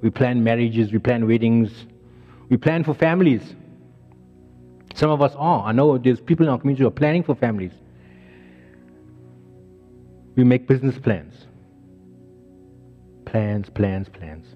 we 0.00 0.10
plan 0.10 0.42
marriages, 0.42 0.92
we 0.92 0.98
plan 0.98 1.26
weddings, 1.26 1.86
we 2.48 2.56
plan 2.56 2.84
for 2.84 2.94
families. 2.94 3.42
Some 4.94 5.10
of 5.10 5.20
us 5.20 5.34
are. 5.36 5.66
I 5.66 5.72
know 5.72 5.98
there's 5.98 6.20
people 6.20 6.46
in 6.46 6.52
our 6.52 6.58
community 6.58 6.82
who 6.82 6.88
are 6.88 6.92
planning 6.92 7.22
for 7.22 7.34
families. 7.34 7.72
We 10.36 10.44
make 10.44 10.66
business 10.66 10.96
plans. 10.98 11.34
Plans, 13.26 13.68
plans, 13.70 14.08
plans. 14.08 14.46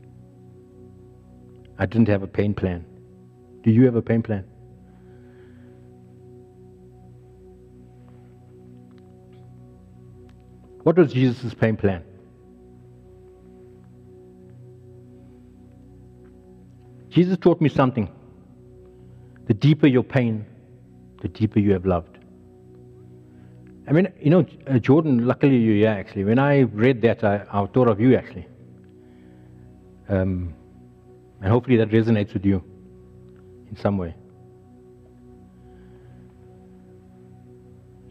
I 1.78 1.86
didn't 1.86 2.08
have 2.08 2.22
a 2.22 2.26
pain 2.26 2.54
plan. 2.54 2.84
Do 3.62 3.70
you 3.70 3.84
have 3.84 3.96
a 3.96 4.02
pain 4.02 4.22
plan? 4.22 4.44
What 10.82 10.96
was 10.96 11.12
Jesus' 11.12 11.52
pain 11.52 11.76
plan? 11.76 12.04
Jesus 17.10 17.36
taught 17.38 17.60
me 17.60 17.68
something. 17.68 18.08
The 19.46 19.54
deeper 19.54 19.86
your 19.86 20.04
pain, 20.04 20.46
the 21.20 21.28
deeper 21.28 21.58
you 21.58 21.72
have 21.72 21.84
loved. 21.84 22.18
I 23.88 23.92
mean, 23.92 24.12
you 24.20 24.30
know, 24.30 24.46
uh, 24.68 24.78
Jordan, 24.78 25.26
luckily 25.26 25.56
you're 25.56 25.74
here 25.74 25.88
actually. 25.88 26.24
When 26.24 26.38
I 26.38 26.60
read 26.60 27.02
that, 27.02 27.24
I, 27.24 27.44
I 27.52 27.66
thought 27.66 27.88
of 27.88 28.00
you 28.00 28.14
actually. 28.14 28.46
Um, 30.08 30.54
and 31.40 31.50
hopefully 31.50 31.76
that 31.78 31.90
resonates 31.90 32.32
with 32.32 32.44
you 32.44 32.62
in 33.68 33.76
some 33.76 33.98
way. 33.98 34.14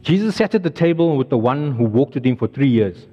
Jesus 0.02 0.36
sat 0.36 0.56
at 0.56 0.64
the 0.64 0.70
table 0.70 1.18
with 1.18 1.30
the 1.30 1.38
one 1.38 1.74
who 1.74 1.84
walked 1.86 2.16
with 2.16 2.26
him 2.26 2.36
for 2.36 2.48
three 2.48 2.68
years, 2.68 3.08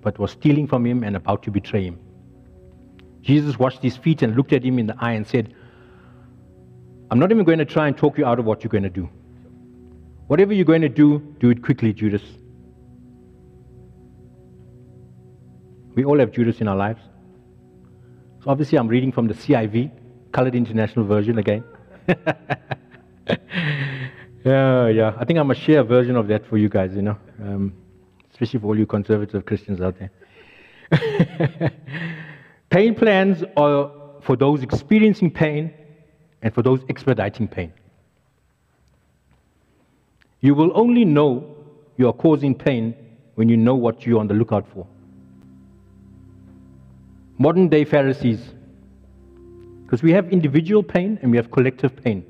but 0.00 0.18
was 0.18 0.30
stealing 0.30 0.66
from 0.66 0.86
him 0.86 1.02
and 1.02 1.16
about 1.16 1.42
to 1.42 1.50
betray 1.50 1.84
him. 1.84 1.98
Jesus 3.28 3.58
washed 3.58 3.82
his 3.82 3.94
feet 3.94 4.22
and 4.22 4.34
looked 4.34 4.54
at 4.54 4.64
him 4.64 4.78
in 4.78 4.86
the 4.86 4.96
eye 4.98 5.12
and 5.12 5.26
said, 5.26 5.54
I'm 7.10 7.18
not 7.18 7.30
even 7.30 7.44
going 7.44 7.58
to 7.58 7.66
try 7.66 7.86
and 7.86 7.94
talk 7.94 8.16
you 8.16 8.24
out 8.24 8.38
of 8.38 8.46
what 8.46 8.64
you're 8.64 8.70
going 8.70 8.84
to 8.84 8.88
do. 8.88 9.06
Whatever 10.28 10.54
you're 10.54 10.64
going 10.64 10.80
to 10.80 10.88
do, 10.88 11.18
do 11.38 11.50
it 11.50 11.62
quickly, 11.62 11.92
Judas. 11.92 12.22
We 15.94 16.06
all 16.06 16.18
have 16.18 16.32
Judas 16.32 16.62
in 16.62 16.68
our 16.68 16.76
lives. 16.76 17.02
So 18.42 18.48
obviously, 18.48 18.78
I'm 18.78 18.88
reading 18.88 19.12
from 19.12 19.28
the 19.28 19.34
CIV, 19.34 19.90
Colored 20.32 20.54
International 20.54 21.04
Version 21.04 21.36
again. 21.36 21.64
yeah, 24.42 24.88
yeah. 24.88 25.12
I 25.18 25.26
think 25.26 25.38
I'm 25.38 25.48
to 25.50 25.54
share 25.54 25.80
a 25.80 25.84
version 25.84 26.16
of 26.16 26.28
that 26.28 26.46
for 26.46 26.56
you 26.56 26.70
guys, 26.70 26.94
you 26.94 27.02
know, 27.02 27.18
um, 27.42 27.74
especially 28.30 28.60
for 28.60 28.68
all 28.68 28.78
you 28.78 28.86
conservative 28.86 29.44
Christians 29.44 29.82
out 29.82 29.96
there. 29.98 30.10
Pain 32.70 32.94
plans 32.94 33.42
are 33.56 33.90
for 34.20 34.36
those 34.36 34.62
experiencing 34.62 35.30
pain 35.30 35.72
and 36.42 36.54
for 36.54 36.62
those 36.62 36.80
expediting 36.88 37.48
pain. 37.48 37.72
You 40.40 40.54
will 40.54 40.70
only 40.74 41.04
know 41.04 41.56
you 41.96 42.08
are 42.08 42.12
causing 42.12 42.54
pain 42.54 42.94
when 43.36 43.48
you 43.48 43.56
know 43.56 43.74
what 43.74 44.04
you're 44.04 44.20
on 44.20 44.28
the 44.28 44.34
lookout 44.34 44.66
for. 44.72 44.86
Modern 47.38 47.68
day 47.68 47.84
Pharisees, 47.84 48.40
because 49.84 50.02
we 50.02 50.12
have 50.12 50.30
individual 50.30 50.82
pain 50.82 51.18
and 51.22 51.30
we 51.30 51.36
have 51.38 51.50
collective 51.50 51.96
pain. 51.96 52.24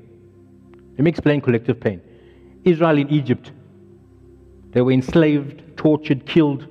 Let 0.91 0.99
me 0.99 1.09
explain 1.09 1.41
collective 1.41 1.79
pain. 1.79 2.01
Israel 2.63 2.97
in 2.97 3.09
Egypt, 3.09 3.51
they 4.71 4.81
were 4.81 4.91
enslaved, 4.91 5.75
tortured, 5.75 6.25
killed, 6.25 6.67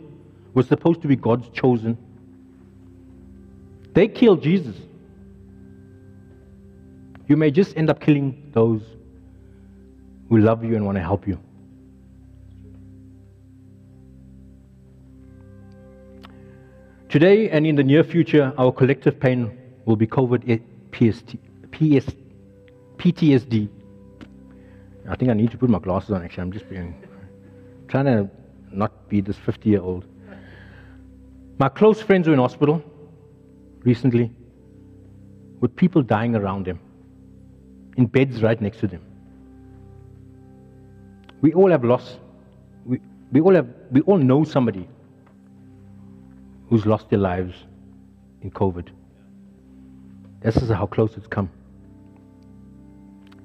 was 0.54 0.66
supposed 0.66 1.02
to 1.02 1.08
be 1.08 1.16
God's 1.16 1.48
chosen 1.50 1.98
they 3.98 4.06
kill 4.06 4.36
Jesus, 4.36 4.76
you 7.26 7.36
may 7.36 7.50
just 7.50 7.76
end 7.76 7.90
up 7.90 7.98
killing 8.00 8.48
those 8.54 8.80
who 10.28 10.38
love 10.38 10.62
you 10.62 10.76
and 10.76 10.86
want 10.86 10.94
to 10.94 11.02
help 11.02 11.26
you. 11.26 11.36
Today 17.08 17.50
and 17.50 17.66
in 17.66 17.74
the 17.74 17.82
near 17.82 18.04
future, 18.04 18.52
our 18.56 18.70
collective 18.70 19.18
pain 19.18 19.58
will 19.84 19.96
be 19.96 20.06
covered 20.06 20.44
in 20.44 20.62
PST, 20.92 21.34
PS, 21.72 22.06
PTSD. 22.98 23.68
I 25.08 25.16
think 25.16 25.28
I 25.28 25.34
need 25.34 25.50
to 25.50 25.58
put 25.58 25.70
my 25.70 25.80
glasses 25.80 26.12
on, 26.12 26.22
actually. 26.22 26.42
I'm 26.42 26.52
just 26.52 26.70
being, 26.70 26.94
trying 27.88 28.04
to 28.04 28.30
not 28.70 29.08
be 29.08 29.20
this 29.20 29.36
50 29.38 29.68
year 29.68 29.80
old. 29.80 30.04
My 31.58 31.68
close 31.68 32.00
friends 32.00 32.28
are 32.28 32.32
in 32.32 32.38
hospital 32.38 32.80
recently 33.88 34.30
with 35.60 35.74
people 35.74 36.02
dying 36.02 36.36
around 36.36 36.66
them, 36.66 36.78
in 37.96 38.06
beds 38.06 38.42
right 38.42 38.60
next 38.60 38.78
to 38.80 38.86
them. 38.86 39.02
We 41.40 41.52
all 41.52 41.70
have 41.70 41.84
lost, 41.84 42.18
we, 42.84 43.00
we, 43.32 43.40
all, 43.40 43.54
have, 43.54 43.68
we 43.90 44.02
all 44.02 44.18
know 44.18 44.44
somebody 44.44 44.88
who's 46.68 46.86
lost 46.86 47.10
their 47.10 47.18
lives 47.18 47.54
in 48.42 48.50
COVID. 48.50 48.88
This 50.40 50.56
is 50.56 50.68
how 50.68 50.86
close 50.86 51.16
it's 51.16 51.26
come. 51.26 51.50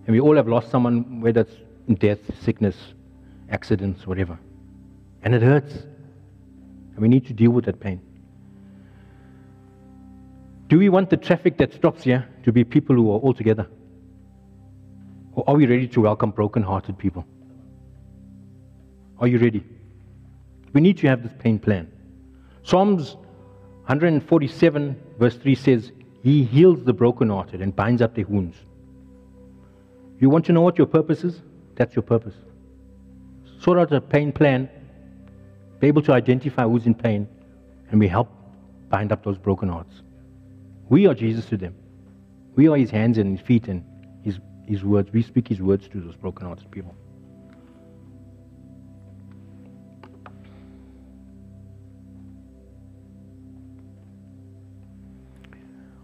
And 0.06 0.14
we 0.16 0.20
all 0.20 0.36
have 0.36 0.48
lost 0.48 0.70
someone, 0.70 1.22
whether 1.22 1.42
it's 1.42 1.56
in 1.88 1.96
death, 1.96 2.20
sickness, 2.42 2.76
accidents, 3.50 4.06
whatever. 4.06 4.38
And 5.24 5.34
it 5.34 5.42
hurts. 5.42 5.74
And 6.94 7.00
we 7.00 7.08
need 7.08 7.26
to 7.28 7.34
deal 7.34 7.52
with 7.52 7.66
that 7.66 7.80
pain. 7.80 8.02
Do 10.74 10.80
we 10.80 10.90
want 10.90 11.12
the 11.12 11.18
traffic 11.18 11.58
that 11.58 11.72
stops 11.72 12.02
here 12.02 12.28
to 12.46 12.52
be 12.52 12.64
people 12.64 12.96
who 12.96 13.12
are 13.12 13.20
all 13.20 13.36
together? 13.36 13.68
Or 15.34 15.44
are 15.48 15.54
we 15.54 15.68
ready 15.68 15.88
to 15.90 16.02
welcome 16.02 16.32
broken-hearted 16.32 16.98
people? 16.98 17.28
Are 19.20 19.28
you 19.28 19.38
ready? 19.38 19.64
We 20.74 20.82
need 20.82 20.98
to 20.98 21.08
have 21.10 21.22
this 21.22 21.32
pain 21.38 21.60
plan. 21.60 21.92
Psalms 22.64 23.18
147, 23.86 25.00
verse 25.20 25.36
3 25.36 25.54
says, 25.54 25.92
He 26.24 26.44
heals 26.44 26.84
the 26.84 26.94
brokenhearted 26.94 27.62
and 27.62 27.76
binds 27.76 28.02
up 28.02 28.16
their 28.16 28.26
wounds. 28.26 28.58
You 30.20 30.32
want 30.32 30.44
to 30.46 30.54
know 30.54 30.62
what 30.62 30.80
your 30.80 30.88
purpose 30.88 31.24
is? 31.24 31.44
That's 31.76 31.96
your 31.96 32.02
purpose. 32.02 32.34
Sort 33.60 33.78
out 33.78 33.94
a 33.94 34.02
pain 34.02 34.32
plan, 34.32 34.68
be 35.80 35.86
able 35.86 36.02
to 36.02 36.14
identify 36.14 36.64
who's 36.64 36.88
in 36.88 36.96
pain, 36.96 37.28
and 37.92 38.00
we 38.00 38.08
help 38.08 38.28
bind 38.90 39.12
up 39.12 39.24
those 39.24 39.38
broken 39.38 39.70
hearts. 39.70 40.02
We 40.94 41.08
are 41.08 41.16
Jesus 41.16 41.48
to 41.48 41.58
them. 41.58 41.74
We 42.54 42.68
are 42.68 42.78
his 42.78 42.92
hands 42.92 43.18
and 43.18 43.36
his 43.36 43.44
feet 43.44 43.68
and 43.68 43.84
his, 44.22 44.38
his 44.68 44.84
words. 44.84 45.12
We 45.12 45.24
speak 45.24 45.48
his 45.48 45.60
words 45.60 45.88
to 45.88 46.00
those 46.00 46.16
broken 46.16 46.46
hearted 46.46 46.70
people. 46.70 46.96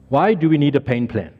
Why 0.07 0.33
do 0.33 0.49
we 0.49 0.57
need 0.57 0.75
a 0.75 0.81
pain 0.81 1.07
plan? 1.07 1.35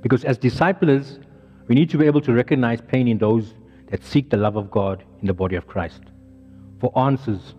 Because 0.00 0.24
as 0.24 0.38
disciples, 0.38 1.18
we 1.66 1.74
need 1.74 1.90
to 1.90 1.98
be 1.98 2.06
able 2.06 2.20
to 2.20 2.32
recognize 2.32 2.80
pain 2.80 3.08
in 3.08 3.18
those 3.18 3.54
that 3.88 4.04
seek 4.04 4.30
the 4.30 4.36
love 4.36 4.54
of 4.54 4.70
God 4.70 5.02
in 5.22 5.26
the 5.26 5.34
body 5.34 5.56
of 5.56 5.66
Christ 5.66 6.02
for 6.80 6.96
answers 6.96 7.56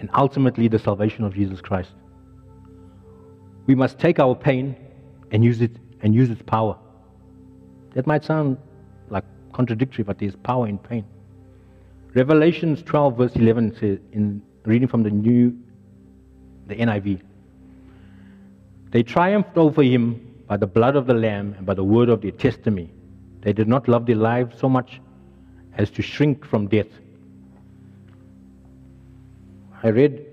and 0.00 0.08
ultimately 0.14 0.66
the 0.66 0.78
salvation 0.78 1.24
of 1.24 1.34
Jesus 1.34 1.60
Christ. 1.60 1.92
We 3.68 3.74
must 3.74 3.98
take 3.98 4.18
our 4.18 4.34
pain 4.34 4.74
and 5.30 5.44
use 5.44 5.60
it 5.60 5.76
and 6.00 6.14
use 6.14 6.30
its 6.30 6.40
power. 6.42 6.76
That 7.92 8.06
might 8.06 8.24
sound 8.24 8.56
like 9.10 9.24
contradictory, 9.52 10.04
but 10.04 10.18
there's 10.18 10.34
power 10.36 10.66
in 10.66 10.78
pain. 10.78 11.04
Revelations 12.14 12.82
12, 12.82 13.16
verse 13.18 13.36
11 13.36 13.76
says, 13.76 13.98
in 14.12 14.40
reading 14.64 14.88
from 14.88 15.02
the 15.02 15.10
new, 15.10 15.54
the 16.66 16.76
NIV, 16.76 17.20
they 18.90 19.02
triumphed 19.02 19.58
over 19.58 19.82
him 19.82 20.34
by 20.46 20.56
the 20.56 20.66
blood 20.66 20.96
of 20.96 21.06
the 21.06 21.12
Lamb 21.12 21.54
and 21.58 21.66
by 21.66 21.74
the 21.74 21.84
word 21.84 22.08
of 22.08 22.22
their 22.22 22.30
testimony. 22.30 22.90
They 23.42 23.52
did 23.52 23.68
not 23.68 23.86
love 23.86 24.06
their 24.06 24.16
lives 24.16 24.58
so 24.58 24.70
much 24.70 24.98
as 25.74 25.90
to 25.90 26.00
shrink 26.00 26.46
from 26.46 26.68
death. 26.68 26.88
I 29.82 29.88
read 29.88 30.24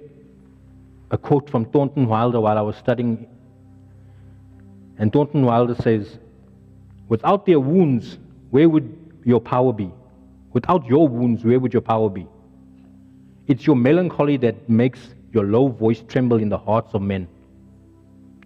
a 1.11 1.17
quote 1.17 1.49
from 1.49 1.65
Thornton 1.65 2.07
Wilder 2.07 2.39
while 2.39 2.57
I 2.57 2.61
was 2.61 2.75
studying, 2.75 3.27
and 4.97 5.11
Thornton 5.11 5.45
Wilder 5.45 5.75
says, 5.75 6.17
Without 7.09 7.45
their 7.45 7.59
wounds, 7.59 8.17
where 8.49 8.67
would 8.67 9.21
your 9.23 9.39
power 9.39 9.73
be? 9.73 9.91
Without 10.53 10.85
your 10.85 11.07
wounds, 11.07 11.43
where 11.43 11.59
would 11.59 11.73
your 11.73 11.81
power 11.81 12.09
be? 12.09 12.27
It's 13.47 13.67
your 13.67 13.75
melancholy 13.75 14.37
that 14.37 14.69
makes 14.69 14.99
your 15.31 15.43
low 15.43 15.67
voice 15.67 16.01
tremble 16.07 16.37
in 16.37 16.49
the 16.49 16.57
hearts 16.57 16.93
of 16.93 17.01
men. 17.01 17.27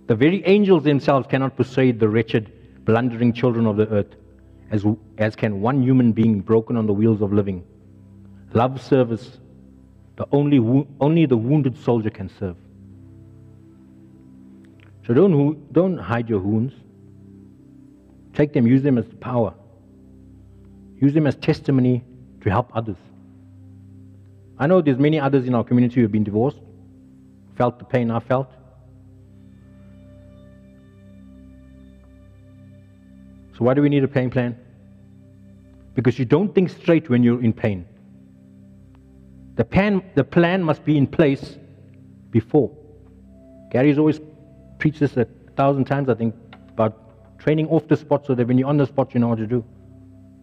The 0.08 0.16
very 0.16 0.44
angels 0.46 0.84
themselves 0.84 1.28
cannot 1.28 1.56
persuade 1.56 2.00
the 2.00 2.10
wretched, 2.10 2.52
blundering 2.84 3.32
children 3.32 3.68
of 3.68 3.78
the 3.78 3.88
earth, 3.90 4.16
as, 4.72 4.84
as 5.20 5.36
can 5.36 5.62
one 5.62 5.84
human 5.84 6.12
being 6.12 6.42
broken 6.42 6.76
on 6.76 6.88
the 6.88 6.94
wheels 6.94 7.22
of 7.22 7.32
living. 7.32 7.64
Love 8.54 8.82
service, 8.82 9.38
only, 10.32 10.60
only 11.00 11.26
the 11.26 11.38
wounded 11.38 11.78
soldier 11.78 12.10
can 12.10 12.30
serve. 12.40 12.56
So 15.06 15.14
don't, 15.14 15.74
don't 15.74 15.98
hide 15.98 16.30
your 16.30 16.40
wounds. 16.40 16.74
Take 18.34 18.54
them, 18.54 18.68
use 18.68 18.84
them 18.84 18.98
as 18.98 19.06
power. 19.20 19.54
Use 21.02 21.14
them 21.14 21.26
as 21.26 21.36
testimony 21.36 22.04
to 22.42 22.50
help 22.50 22.70
others. 22.76 22.98
I 24.58 24.68
know 24.68 24.82
there's 24.82 25.00
many 25.00 25.20
others 25.20 25.48
in 25.48 25.56
our 25.56 25.64
community 25.64 25.96
who 25.96 26.02
have 26.02 26.12
been 26.12 26.26
divorced, 26.26 26.60
felt 27.56 27.80
the 27.80 27.86
pain 27.86 28.12
I 28.12 28.20
felt. 28.20 28.52
So, 33.58 33.66
why 33.66 33.74
do 33.74 33.82
we 33.82 33.90
need 33.90 34.04
a 34.04 34.08
pain 34.08 34.30
plan? 34.30 34.58
Because 35.96 36.20
you 36.20 36.26
don't 36.26 36.54
think 36.54 36.70
straight 36.70 37.10
when 37.10 37.24
you're 37.24 37.44
in 37.44 37.54
pain. 37.54 37.86
The 39.60 39.66
plan, 39.66 40.02
the 40.16 40.24
plan 40.24 40.64
must 40.64 40.86
be 40.86 40.98
in 40.98 41.06
place 41.06 41.58
before. 42.32 42.72
Gary's 43.70 43.98
always 43.98 44.22
preached 44.78 45.02
this 45.02 45.18
a 45.18 45.26
thousand 45.58 45.84
times, 45.84 46.08
I 46.08 46.14
think, 46.14 46.34
about 46.70 47.40
training 47.40 47.68
off 47.68 47.86
the 47.90 47.98
spot 47.98 48.26
so 48.26 48.36
that 48.36 48.48
when 48.48 48.58
you're 48.58 48.70
on 48.70 48.78
the 48.78 48.86
spot, 48.86 49.14
you 49.14 49.20
know 49.20 49.28
what 49.28 49.40
to 49.40 49.46
do. 49.46 49.66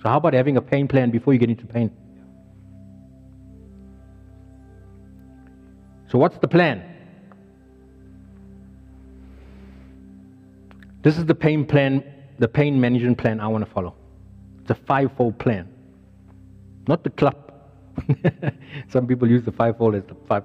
So, 0.03 0.11
how 0.11 0.19
about 0.19 0.35
having 0.35 0.59
a 0.59 0.61
pain 0.61 0.87
plan 0.87 1.11
before 1.11 1.33
you 1.33 1.39
get 1.39 1.49
into 1.49 1.65
pain? 1.65 1.91
So, 6.09 6.19
what's 6.19 6.37
the 6.37 6.49
plan? 6.49 6.85
This 11.01 11.17
is 11.17 11.25
the 11.25 11.35
pain 11.35 11.65
plan 11.65 12.05
the 12.39 12.49
pain 12.49 12.79
management 12.79 13.17
plan 13.17 13.41
I 13.41 13.49
want 13.49 13.65
to 13.65 13.71
follow. 13.71 13.95
It's 14.61 14.71
a 14.73 14.75
five-fold 14.75 15.39
plan, 15.39 15.71
not 16.87 17.03
the 17.03 17.09
club. 17.09 17.46
Some 18.89 19.07
people 19.07 19.29
use 19.29 19.43
the 19.43 19.53
five-fold 19.53 19.95
as 19.95 20.05
the 20.05 20.15
five. 20.27 20.45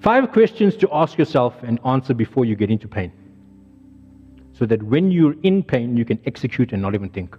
Five 0.00 0.32
questions 0.32 0.76
to 0.76 0.88
ask 0.92 1.18
yourself 1.18 1.54
and 1.62 1.78
answer 1.84 2.14
before 2.14 2.44
you 2.44 2.56
get 2.56 2.70
into 2.70 2.88
pain. 2.88 3.12
So 4.52 4.66
that 4.66 4.82
when 4.82 5.10
you're 5.10 5.36
in 5.42 5.62
pain, 5.62 5.96
you 5.96 6.04
can 6.04 6.18
execute 6.24 6.72
and 6.72 6.80
not 6.80 6.94
even 6.94 7.10
think. 7.10 7.36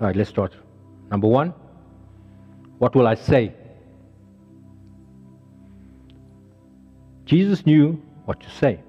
All 0.00 0.08
right, 0.08 0.16
let's 0.16 0.30
start. 0.30 0.56
Number 1.10 1.28
one, 1.28 1.54
what 2.78 2.96
will 2.96 3.06
I 3.06 3.14
say? 3.14 3.54
Jesus 7.24 7.64
knew 7.64 8.02
what 8.24 8.40
to 8.40 8.50
say. 8.50 8.80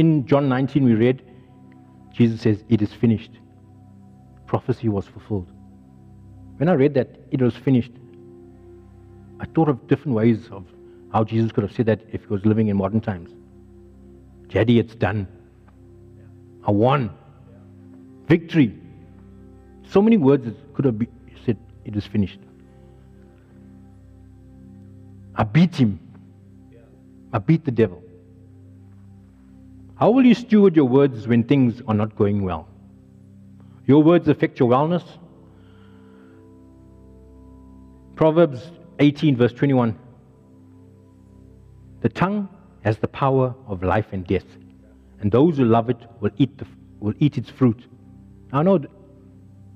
In 0.00 0.26
John 0.26 0.48
19, 0.48 0.82
we 0.82 0.94
read, 0.94 1.20
Jesus 2.10 2.40
says, 2.40 2.64
It 2.70 2.80
is 2.80 2.90
finished. 2.90 3.32
Prophecy 4.46 4.88
was 4.88 5.04
fulfilled. 5.04 5.52
When 6.56 6.70
I 6.70 6.72
read 6.72 6.94
that 6.94 7.08
it 7.30 7.42
was 7.42 7.54
finished, 7.54 7.92
I 9.40 9.44
thought 9.44 9.68
of 9.68 9.86
different 9.88 10.14
ways 10.14 10.48
of 10.50 10.64
how 11.12 11.24
Jesus 11.24 11.52
could 11.52 11.64
have 11.64 11.74
said 11.74 11.84
that 11.84 12.00
if 12.12 12.22
he 12.22 12.28
was 12.28 12.46
living 12.46 12.68
in 12.68 12.78
modern 12.78 13.02
times. 13.02 13.28
Daddy, 14.48 14.78
it's 14.78 14.94
done. 14.94 15.28
I 16.66 16.70
won. 16.70 17.10
Victory. 18.26 18.74
So 19.86 20.00
many 20.00 20.16
words 20.16 20.48
could 20.72 20.86
have 20.86 20.98
been 20.98 21.12
said, 21.44 21.58
It 21.84 21.94
is 21.94 22.06
finished. 22.06 22.40
I 25.34 25.44
beat 25.44 25.74
him. 25.76 26.00
I 27.34 27.38
beat 27.38 27.66
the 27.66 27.70
devil. 27.70 28.02
How 30.00 30.10
will 30.10 30.24
you 30.24 30.34
steward 30.34 30.74
your 30.74 30.86
words 30.86 31.28
when 31.28 31.44
things 31.44 31.82
are 31.86 31.92
not 31.92 32.16
going 32.16 32.42
well? 32.42 32.66
Your 33.84 34.02
words 34.02 34.28
affect 34.28 34.58
your 34.58 34.70
wellness. 34.70 35.04
Proverbs 38.16 38.70
18, 38.98 39.36
verse 39.36 39.52
21. 39.52 39.98
The 42.00 42.08
tongue 42.08 42.48
has 42.82 42.96
the 42.96 43.08
power 43.08 43.54
of 43.66 43.82
life 43.82 44.06
and 44.12 44.26
death, 44.26 44.46
and 45.20 45.30
those 45.30 45.58
who 45.58 45.66
love 45.66 45.90
it 45.90 45.98
will 46.20 46.30
eat, 46.38 46.56
the, 46.56 46.66
will 46.98 47.14
eat 47.18 47.36
its 47.36 47.50
fruit. 47.50 47.86
I 48.54 48.62
know 48.62 48.80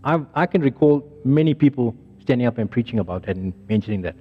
I've, 0.05 0.25
I 0.35 0.47
can 0.47 0.63
recall 0.63 1.07
many 1.27 1.53
people 1.53 1.95
standing 2.23 2.47
up 2.47 2.57
and 2.57 2.71
preaching 2.71 2.99
about 2.99 3.27
that 3.27 3.37
and 3.37 3.53
mentioning 3.69 4.01
that. 4.03 4.17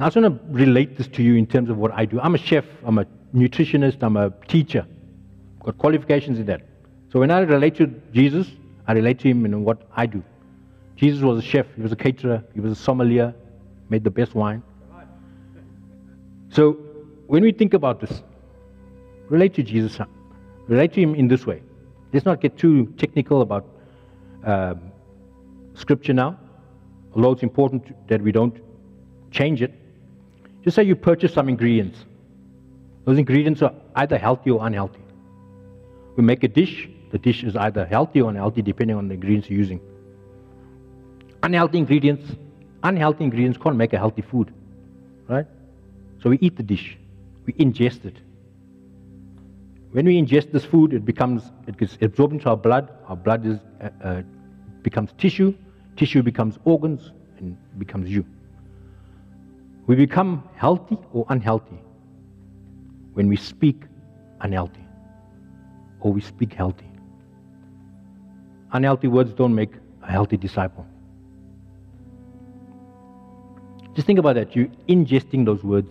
I 0.00 0.06
just 0.06 0.16
want 0.16 0.34
to 0.34 0.52
relate 0.52 0.96
this 0.96 1.08
to 1.08 1.22
you 1.22 1.34
in 1.34 1.46
terms 1.46 1.68
of 1.68 1.76
what 1.76 1.92
I 1.92 2.06
do. 2.06 2.18
I'm 2.20 2.34
a 2.34 2.38
chef, 2.38 2.64
I'm 2.84 2.98
a 2.98 3.06
nutritionist, 3.34 4.02
I'm 4.02 4.16
a 4.16 4.30
teacher, 4.48 4.86
got 5.62 5.76
qualifications 5.76 6.38
in 6.38 6.46
that. 6.46 6.62
So 7.12 7.20
when 7.20 7.30
I 7.30 7.40
relate 7.40 7.74
to 7.76 7.86
Jesus, 8.12 8.46
I 8.86 8.92
relate 8.94 9.18
to 9.20 9.28
him 9.28 9.44
in 9.44 9.62
what 9.62 9.82
I 9.94 10.06
do. 10.06 10.22
Jesus 10.96 11.22
was 11.22 11.38
a 11.38 11.42
chef, 11.42 11.66
he 11.76 11.82
was 11.82 11.92
a 11.92 11.96
caterer, 11.96 12.42
he 12.54 12.60
was 12.60 12.72
a 12.72 12.82
sommelier, 12.82 13.34
made 13.90 14.02
the 14.02 14.10
best 14.10 14.34
wine. 14.34 14.62
So 16.48 16.72
when 17.26 17.42
we 17.42 17.52
think 17.52 17.74
about 17.74 18.00
this, 18.00 18.22
relate 19.28 19.52
to 19.54 19.62
Jesus, 19.62 19.98
relate 20.66 20.94
to 20.94 21.00
him 21.00 21.14
in 21.14 21.28
this 21.28 21.46
way. 21.46 21.62
Let's 22.12 22.24
not 22.24 22.40
get 22.40 22.56
too 22.56 22.86
technical 22.96 23.42
about 23.42 23.66
um, 24.44 24.92
scripture 25.74 26.14
now, 26.14 26.38
although 27.14 27.32
it's 27.32 27.42
important 27.42 28.08
that 28.08 28.22
we 28.22 28.32
don't 28.32 28.58
change 29.30 29.60
it. 29.62 29.74
Just 30.62 30.74
say 30.76 30.82
you 30.82 30.96
purchase 30.96 31.32
some 31.32 31.48
ingredients. 31.48 32.04
Those 33.04 33.18
ingredients 33.18 33.62
are 33.62 33.72
either 33.96 34.18
healthy 34.18 34.50
or 34.50 34.66
unhealthy. 34.66 35.00
We 36.16 36.22
make 36.22 36.44
a 36.44 36.48
dish, 36.48 36.88
the 37.12 37.18
dish 37.18 37.44
is 37.44 37.56
either 37.56 37.86
healthy 37.86 38.20
or 38.20 38.30
unhealthy 38.30 38.62
depending 38.62 38.96
on 38.96 39.08
the 39.08 39.14
ingredients 39.14 39.48
you're 39.48 39.58
using. 39.58 39.80
Unhealthy 41.42 41.78
ingredients, 41.78 42.36
unhealthy 42.82 43.24
ingredients 43.24 43.58
can't 43.58 43.76
make 43.76 43.92
a 43.94 43.98
healthy 43.98 44.22
food, 44.22 44.52
right? 45.28 45.46
So 46.22 46.28
we 46.28 46.38
eat 46.40 46.56
the 46.56 46.62
dish, 46.62 46.98
we 47.46 47.54
ingest 47.54 48.04
it. 48.04 48.16
When 49.92 50.04
we 50.04 50.20
ingest 50.22 50.52
this 50.52 50.64
food, 50.64 50.92
it 50.92 51.04
becomes 51.04 51.50
it 51.66 51.76
gets 51.76 51.98
absorbed 52.00 52.34
into 52.34 52.48
our 52.48 52.56
blood. 52.56 52.90
Our 53.08 53.16
blood 53.16 53.44
is, 53.44 53.58
uh, 53.80 53.88
uh, 54.04 54.22
becomes 54.82 55.10
tissue. 55.18 55.52
Tissue 55.96 56.22
becomes 56.22 56.58
organs 56.64 57.10
and 57.38 57.56
becomes 57.78 58.08
you. 58.08 58.24
We 59.90 59.96
become 59.96 60.48
healthy 60.54 60.96
or 61.12 61.26
unhealthy 61.30 61.80
when 63.14 63.26
we 63.26 63.34
speak 63.34 63.82
unhealthy 64.40 64.86
or 65.98 66.12
we 66.12 66.20
speak 66.20 66.52
healthy. 66.52 66.86
Unhealthy 68.70 69.08
words 69.08 69.32
don't 69.32 69.52
make 69.52 69.72
a 70.04 70.12
healthy 70.12 70.36
disciple. 70.36 70.86
Just 73.96 74.06
think 74.06 74.20
about 74.20 74.36
that. 74.36 74.54
You're 74.54 74.68
ingesting 74.88 75.44
those 75.44 75.64
words. 75.64 75.90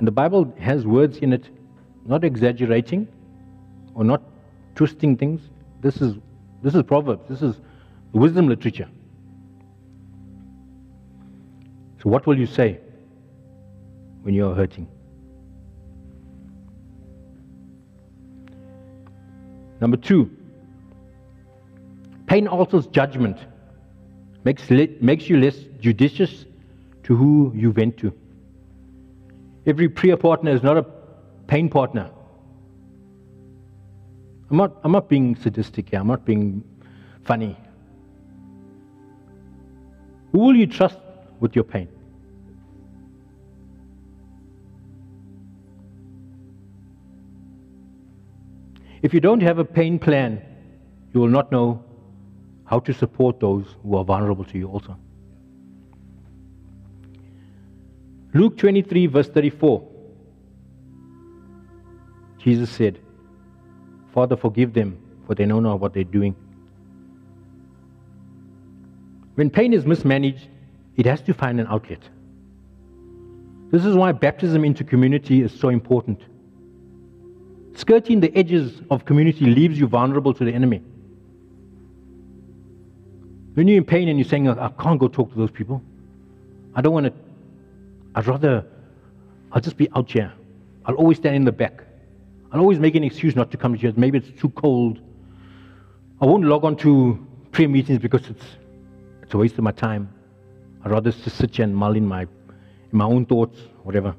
And 0.00 0.08
the 0.08 0.16
Bible 0.22 0.52
has 0.58 0.84
words 0.84 1.18
in 1.18 1.32
it, 1.32 1.48
not 2.04 2.24
exaggerating 2.24 3.06
or 3.94 4.02
not 4.02 4.22
twisting 4.74 5.16
things. 5.16 5.40
This 5.82 6.02
is, 6.02 6.16
this 6.64 6.74
is 6.74 6.82
Proverbs. 6.82 7.22
This 7.28 7.42
is 7.42 7.60
wisdom 8.12 8.48
literature. 8.48 8.88
So, 12.06 12.10
what 12.10 12.24
will 12.24 12.38
you 12.38 12.46
say 12.46 12.78
when 14.22 14.32
you 14.32 14.46
are 14.46 14.54
hurting? 14.54 14.86
Number 19.80 19.96
two, 19.96 20.30
pain 22.28 22.46
alters 22.46 22.86
judgment, 22.86 23.38
makes, 24.44 24.70
makes 24.70 25.28
you 25.28 25.40
less 25.40 25.56
judicious 25.80 26.44
to 27.02 27.16
who 27.16 27.50
you 27.56 27.72
vent 27.72 27.96
to. 27.96 28.12
Every 29.66 29.88
prayer 29.88 30.16
partner 30.16 30.52
is 30.52 30.62
not 30.62 30.76
a 30.76 30.86
pain 31.48 31.68
partner. 31.68 32.08
I'm 34.48 34.58
not, 34.58 34.76
I'm 34.84 34.92
not 34.92 35.08
being 35.08 35.34
sadistic 35.34 35.90
here, 35.90 35.98
I'm 35.98 36.06
not 36.06 36.24
being 36.24 36.62
funny. 37.24 37.56
Who 40.30 40.38
will 40.38 40.54
you 40.54 40.68
trust 40.68 40.98
with 41.40 41.56
your 41.56 41.64
pain? 41.64 41.88
If 49.02 49.14
you 49.14 49.20
don't 49.20 49.40
have 49.40 49.58
a 49.58 49.64
pain 49.64 49.98
plan, 49.98 50.42
you 51.12 51.20
will 51.20 51.28
not 51.28 51.52
know 51.52 51.84
how 52.64 52.80
to 52.80 52.92
support 52.92 53.40
those 53.40 53.64
who 53.82 53.96
are 53.96 54.04
vulnerable 54.04 54.44
to 54.44 54.58
you 54.58 54.68
also. 54.68 54.96
Luke 58.34 58.56
23, 58.58 59.06
verse 59.06 59.28
34. 59.28 59.86
Jesus 62.38 62.70
said, 62.70 62.98
Father, 64.12 64.36
forgive 64.36 64.72
them, 64.72 64.98
for 65.26 65.34
they 65.34 65.46
know 65.46 65.60
not 65.60 65.80
what 65.80 65.94
they're 65.94 66.04
doing. 66.04 66.34
When 69.36 69.50
pain 69.50 69.72
is 69.72 69.84
mismanaged, 69.84 70.48
it 70.96 71.06
has 71.06 71.20
to 71.22 71.34
find 71.34 71.60
an 71.60 71.66
outlet. 71.68 72.00
This 73.70 73.84
is 73.84 73.94
why 73.94 74.12
baptism 74.12 74.64
into 74.64 74.84
community 74.84 75.42
is 75.42 75.52
so 75.52 75.68
important. 75.68 76.20
Skirting 77.76 78.20
the 78.20 78.34
edges 78.34 78.80
of 78.90 79.04
community 79.04 79.44
leaves 79.44 79.78
you 79.78 79.86
vulnerable 79.86 80.32
to 80.32 80.44
the 80.44 80.52
enemy. 80.52 80.82
When 83.52 83.68
you're 83.68 83.76
in 83.76 83.84
pain 83.84 84.08
and 84.08 84.18
you're 84.18 84.28
saying, 84.28 84.48
I 84.48 84.68
can't 84.80 84.98
go 84.98 85.08
talk 85.08 85.30
to 85.32 85.38
those 85.38 85.50
people, 85.50 85.82
I 86.74 86.80
don't 86.80 86.94
want 86.94 87.06
to, 87.06 87.12
I'd 88.14 88.26
rather, 88.26 88.64
I'll 89.52 89.60
just 89.60 89.76
be 89.76 89.88
out 89.94 90.10
here. 90.10 90.32
I'll 90.86 90.94
always 90.94 91.18
stand 91.18 91.36
in 91.36 91.44
the 91.44 91.52
back. 91.52 91.84
I'll 92.50 92.60
always 92.60 92.78
make 92.78 92.94
an 92.94 93.04
excuse 93.04 93.36
not 93.36 93.50
to 93.50 93.58
come 93.58 93.74
to 93.74 93.78
church. 93.78 93.96
Maybe 93.96 94.18
it's 94.18 94.40
too 94.40 94.48
cold. 94.50 94.98
I 96.22 96.24
won't 96.24 96.44
log 96.44 96.64
on 96.64 96.76
to 96.78 97.26
prayer 97.52 97.68
meetings 97.68 97.98
because 97.98 98.26
it's, 98.28 98.44
it's 99.22 99.34
a 99.34 99.38
waste 99.38 99.58
of 99.58 99.64
my 99.64 99.72
time. 99.72 100.08
I'd 100.82 100.90
rather 100.92 101.12
just 101.12 101.36
sit 101.36 101.56
here 101.56 101.64
and 101.64 101.76
mull 101.76 101.94
in 101.94 102.06
my, 102.06 102.22
in 102.22 102.28
my 102.92 103.04
own 103.04 103.26
thoughts, 103.26 103.58
whatever. 103.82 104.14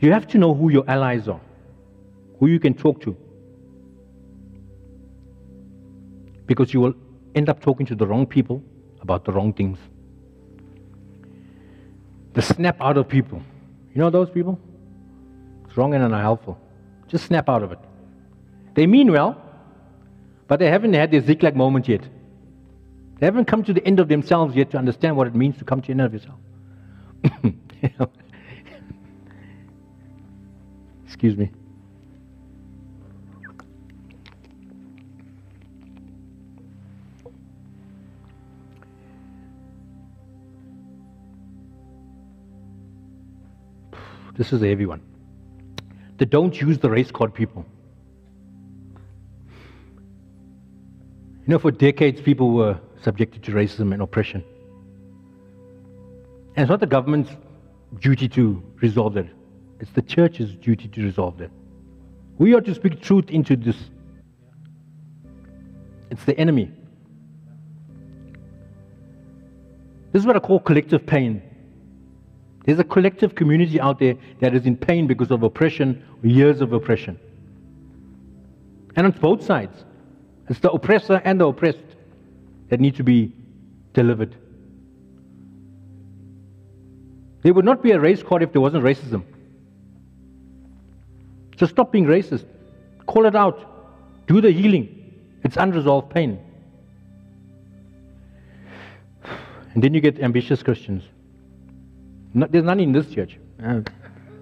You 0.00 0.12
have 0.12 0.26
to 0.28 0.38
know 0.38 0.54
who 0.54 0.70
your 0.70 0.88
allies 0.88 1.28
are, 1.28 1.40
who 2.38 2.46
you 2.48 2.60
can 2.60 2.74
talk 2.74 3.00
to. 3.02 3.16
Because 6.46 6.72
you 6.72 6.80
will 6.80 6.94
end 7.34 7.48
up 7.48 7.60
talking 7.60 7.86
to 7.86 7.94
the 7.94 8.06
wrong 8.06 8.26
people 8.26 8.62
about 9.00 9.24
the 9.24 9.32
wrong 9.32 9.52
things. 9.52 9.78
The 12.34 12.42
snap 12.42 12.76
out 12.80 12.96
of 12.96 13.08
people. 13.08 13.42
You 13.94 14.00
know 14.00 14.10
those 14.10 14.30
people? 14.30 14.60
It's 15.64 15.76
wrong 15.76 15.94
and 15.94 16.04
unhelpful. 16.04 16.58
Just 17.08 17.26
snap 17.26 17.48
out 17.48 17.62
of 17.62 17.72
it. 17.72 17.78
They 18.74 18.86
mean 18.86 19.10
well, 19.10 19.40
but 20.46 20.58
they 20.58 20.70
haven't 20.70 20.92
had 20.92 21.10
their 21.10 21.22
Ziklag 21.22 21.56
moment 21.56 21.88
yet. 21.88 22.02
They 23.18 23.26
haven't 23.26 23.46
come 23.46 23.64
to 23.64 23.72
the 23.72 23.84
end 23.86 23.98
of 23.98 24.08
themselves 24.08 24.54
yet 24.54 24.70
to 24.72 24.78
understand 24.78 25.16
what 25.16 25.26
it 25.26 25.34
means 25.34 25.56
to 25.58 25.64
come 25.64 25.80
to 25.80 25.86
the 25.86 25.92
end 25.92 26.00
of 26.02 26.12
yourself. 26.12 26.38
Excuse 31.16 31.38
me. 31.38 31.50
This 44.34 44.52
is 44.52 44.62
a 44.62 44.68
heavy 44.68 44.84
one. 44.84 45.00
The 46.18 46.26
don't 46.26 46.60
use 46.60 46.76
the 46.80 46.90
race 46.90 47.10
card 47.10 47.32
people. 47.32 47.64
You 51.46 51.46
know, 51.46 51.58
for 51.58 51.70
decades, 51.70 52.20
people 52.20 52.50
were 52.50 52.78
subjected 53.00 53.42
to 53.44 53.52
racism 53.52 53.94
and 53.94 54.02
oppression. 54.02 54.44
And 56.56 56.64
it's 56.64 56.68
not 56.68 56.80
the 56.80 56.86
government's 56.86 57.30
duty 58.00 58.28
to 58.28 58.62
resolve 58.82 59.14
that. 59.14 59.28
It's 59.80 59.90
the 59.92 60.02
church's 60.02 60.54
duty 60.54 60.88
to 60.88 61.02
resolve 61.02 61.38
that. 61.38 61.50
We 62.38 62.54
are 62.54 62.60
to 62.60 62.74
speak 62.74 63.00
truth 63.00 63.30
into 63.30 63.56
this. 63.56 63.76
It's 66.10 66.24
the 66.24 66.38
enemy. 66.38 66.70
This 70.12 70.22
is 70.22 70.26
what 70.26 70.36
I 70.36 70.38
call 70.38 70.60
collective 70.60 71.06
pain. 71.06 71.42
There's 72.64 72.78
a 72.78 72.84
collective 72.84 73.34
community 73.34 73.80
out 73.80 73.98
there 73.98 74.16
that 74.40 74.54
is 74.54 74.66
in 74.66 74.76
pain 74.76 75.06
because 75.06 75.30
of 75.30 75.42
oppression, 75.42 76.02
years 76.22 76.60
of 76.60 76.72
oppression. 76.72 77.18
And 78.96 79.06
it's 79.06 79.18
both 79.18 79.44
sides. 79.44 79.84
It's 80.48 80.60
the 80.60 80.70
oppressor 80.70 81.20
and 81.24 81.40
the 81.40 81.46
oppressed 81.46 81.78
that 82.68 82.80
need 82.80 82.96
to 82.96 83.02
be 83.02 83.32
delivered. 83.92 84.34
There 87.42 87.52
would 87.54 87.64
not 87.64 87.82
be 87.82 87.92
a 87.92 88.00
race 88.00 88.22
card 88.22 88.42
if 88.42 88.52
there 88.52 88.60
wasn't 88.60 88.84
racism. 88.84 89.22
So 91.58 91.66
stop 91.66 91.92
being 91.92 92.06
racist. 92.06 92.44
Call 93.06 93.26
it 93.26 93.34
out. 93.34 94.26
Do 94.26 94.40
the 94.40 94.50
healing. 94.50 95.14
It's 95.42 95.56
unresolved 95.56 96.10
pain. 96.10 96.38
And 99.74 99.82
then 99.82 99.94
you 99.94 100.00
get 100.00 100.20
ambitious 100.20 100.62
Christians. 100.62 101.04
there's 102.34 102.64
none 102.64 102.80
in 102.80 102.92
this 102.92 103.08
church. 103.10 103.38
Uh, 103.62 103.80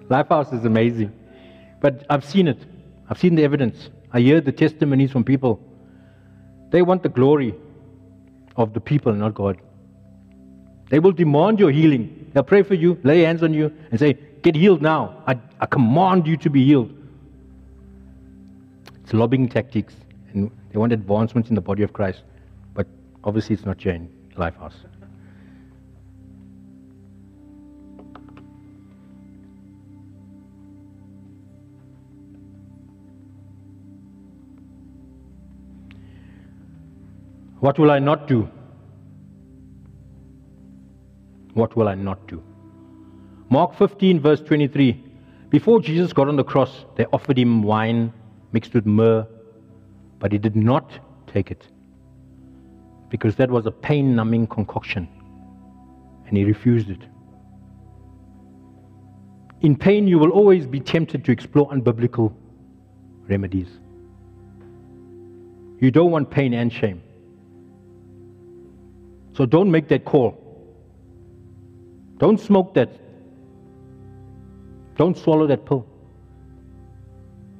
Lifehouse 0.09 0.53
is 0.53 0.65
amazing. 0.65 1.11
But 1.81 2.05
I've 2.09 2.25
seen 2.25 2.47
it. 2.47 2.59
I've 3.09 3.19
seen 3.19 3.35
the 3.35 3.43
evidence. 3.43 3.89
I 4.11 4.21
hear 4.21 4.41
the 4.41 4.51
testimonies 4.51 5.11
from 5.11 5.23
people. 5.23 5.61
They 6.71 6.81
want 6.81 7.03
the 7.03 7.09
glory 7.09 7.53
of 8.55 8.73
the 8.73 8.79
people, 8.79 9.13
not 9.13 9.35
God. 9.35 9.57
They 10.89 10.99
will 10.99 11.11
demand 11.11 11.59
your 11.59 11.71
healing. 11.71 12.31
They'll 12.33 12.43
pray 12.43 12.63
for 12.63 12.73
you, 12.73 12.99
lay 13.03 13.21
hands 13.21 13.43
on 13.43 13.53
you, 13.53 13.73
and 13.91 13.99
say, 13.99 14.17
Get 14.41 14.55
healed 14.55 14.81
now. 14.81 15.23
I, 15.25 15.39
I 15.59 15.65
command 15.65 16.27
you 16.27 16.37
to 16.37 16.49
be 16.51 16.63
healed. 16.63 16.93
It's 19.05 19.13
lobbying 19.13 19.47
tactics, 19.47 19.93
and 20.33 20.49
they 20.71 20.79
want 20.79 20.91
advancements 20.91 21.49
in 21.49 21.53
the 21.53 21.61
body 21.61 21.83
of 21.83 21.93
Christ. 21.93 22.23
But 22.73 22.87
obviously, 23.23 23.53
it's 23.53 23.63
not 23.63 23.85
in 23.85 24.09
Lifehouse. 24.35 24.73
What 37.59 37.77
will 37.77 37.91
I 37.91 37.99
not 37.99 38.27
do? 38.27 38.49
What 41.53 41.75
will 41.75 41.87
I 41.87 41.93
not 41.93 42.27
do? 42.27 42.41
Mark 43.51 43.75
15, 43.75 44.19
verse 44.19 44.41
23. 44.41 45.03
Before 45.51 45.79
Jesus 45.79 46.11
got 46.11 46.27
on 46.27 46.37
the 46.37 46.43
cross, 46.43 46.85
they 46.95 47.05
offered 47.13 47.37
him 47.37 47.61
wine 47.61 48.11
mixed 48.55 48.73
with 48.73 48.85
myrrh, 48.85 49.27
but 50.19 50.31
he 50.31 50.37
did 50.37 50.55
not 50.55 50.91
take 51.27 51.51
it 51.51 51.67
because 53.09 53.35
that 53.35 53.51
was 53.51 53.65
a 53.65 53.71
pain 53.71 54.15
numbing 54.15 54.47
concoction, 54.47 55.07
and 56.27 56.37
he 56.37 56.43
refused 56.45 56.89
it. 56.89 57.03
In 59.61 59.75
pain, 59.75 60.07
you 60.07 60.17
will 60.19 60.31
always 60.31 60.65
be 60.75 60.79
tempted 60.79 61.25
to 61.25 61.31
explore 61.31 61.67
unbiblical 61.69 62.33
remedies. 63.27 63.67
You 65.79 65.91
don't 65.91 66.11
want 66.11 66.31
pain 66.31 66.53
and 66.53 66.71
shame. 66.71 67.01
So 69.33 69.45
don't 69.45 69.69
make 69.69 69.89
that 69.89 70.05
call. 70.05 70.29
Don't 72.19 72.39
smoke 72.39 72.73
that. 72.75 72.89
Don't 74.95 75.17
swallow 75.17 75.47
that 75.47 75.65
pill. 75.65 75.85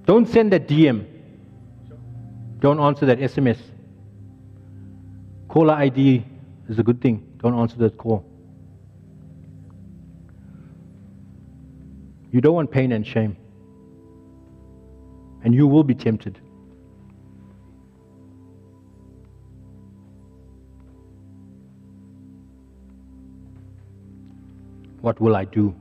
Don't 0.06 0.28
send 0.28 0.54
that 0.54 0.68
DM. 0.68 1.06
Don't 2.60 2.80
answer 2.80 3.06
that 3.08 3.20
SMS. 3.20 3.58
Caller 5.48 5.74
ID 5.74 6.24
is 6.70 6.80
a 6.80 6.84
good 6.84 7.02
thing. 7.02 7.26
Don't 7.41 7.56
answer 7.56 7.78
that 7.78 7.98
call. 7.98 8.26
You 12.32 12.41
don't 12.41 12.54
want 12.54 12.70
pain 12.70 12.91
and 12.91 13.06
shame. 13.06 13.38
And 15.44 15.54
you 15.56 15.68
will 15.68 15.84
be 15.84 15.96
tempted. 15.96 16.39
What 25.02 25.22
will 25.22 25.36
I 25.36 25.46
do? 25.46 25.76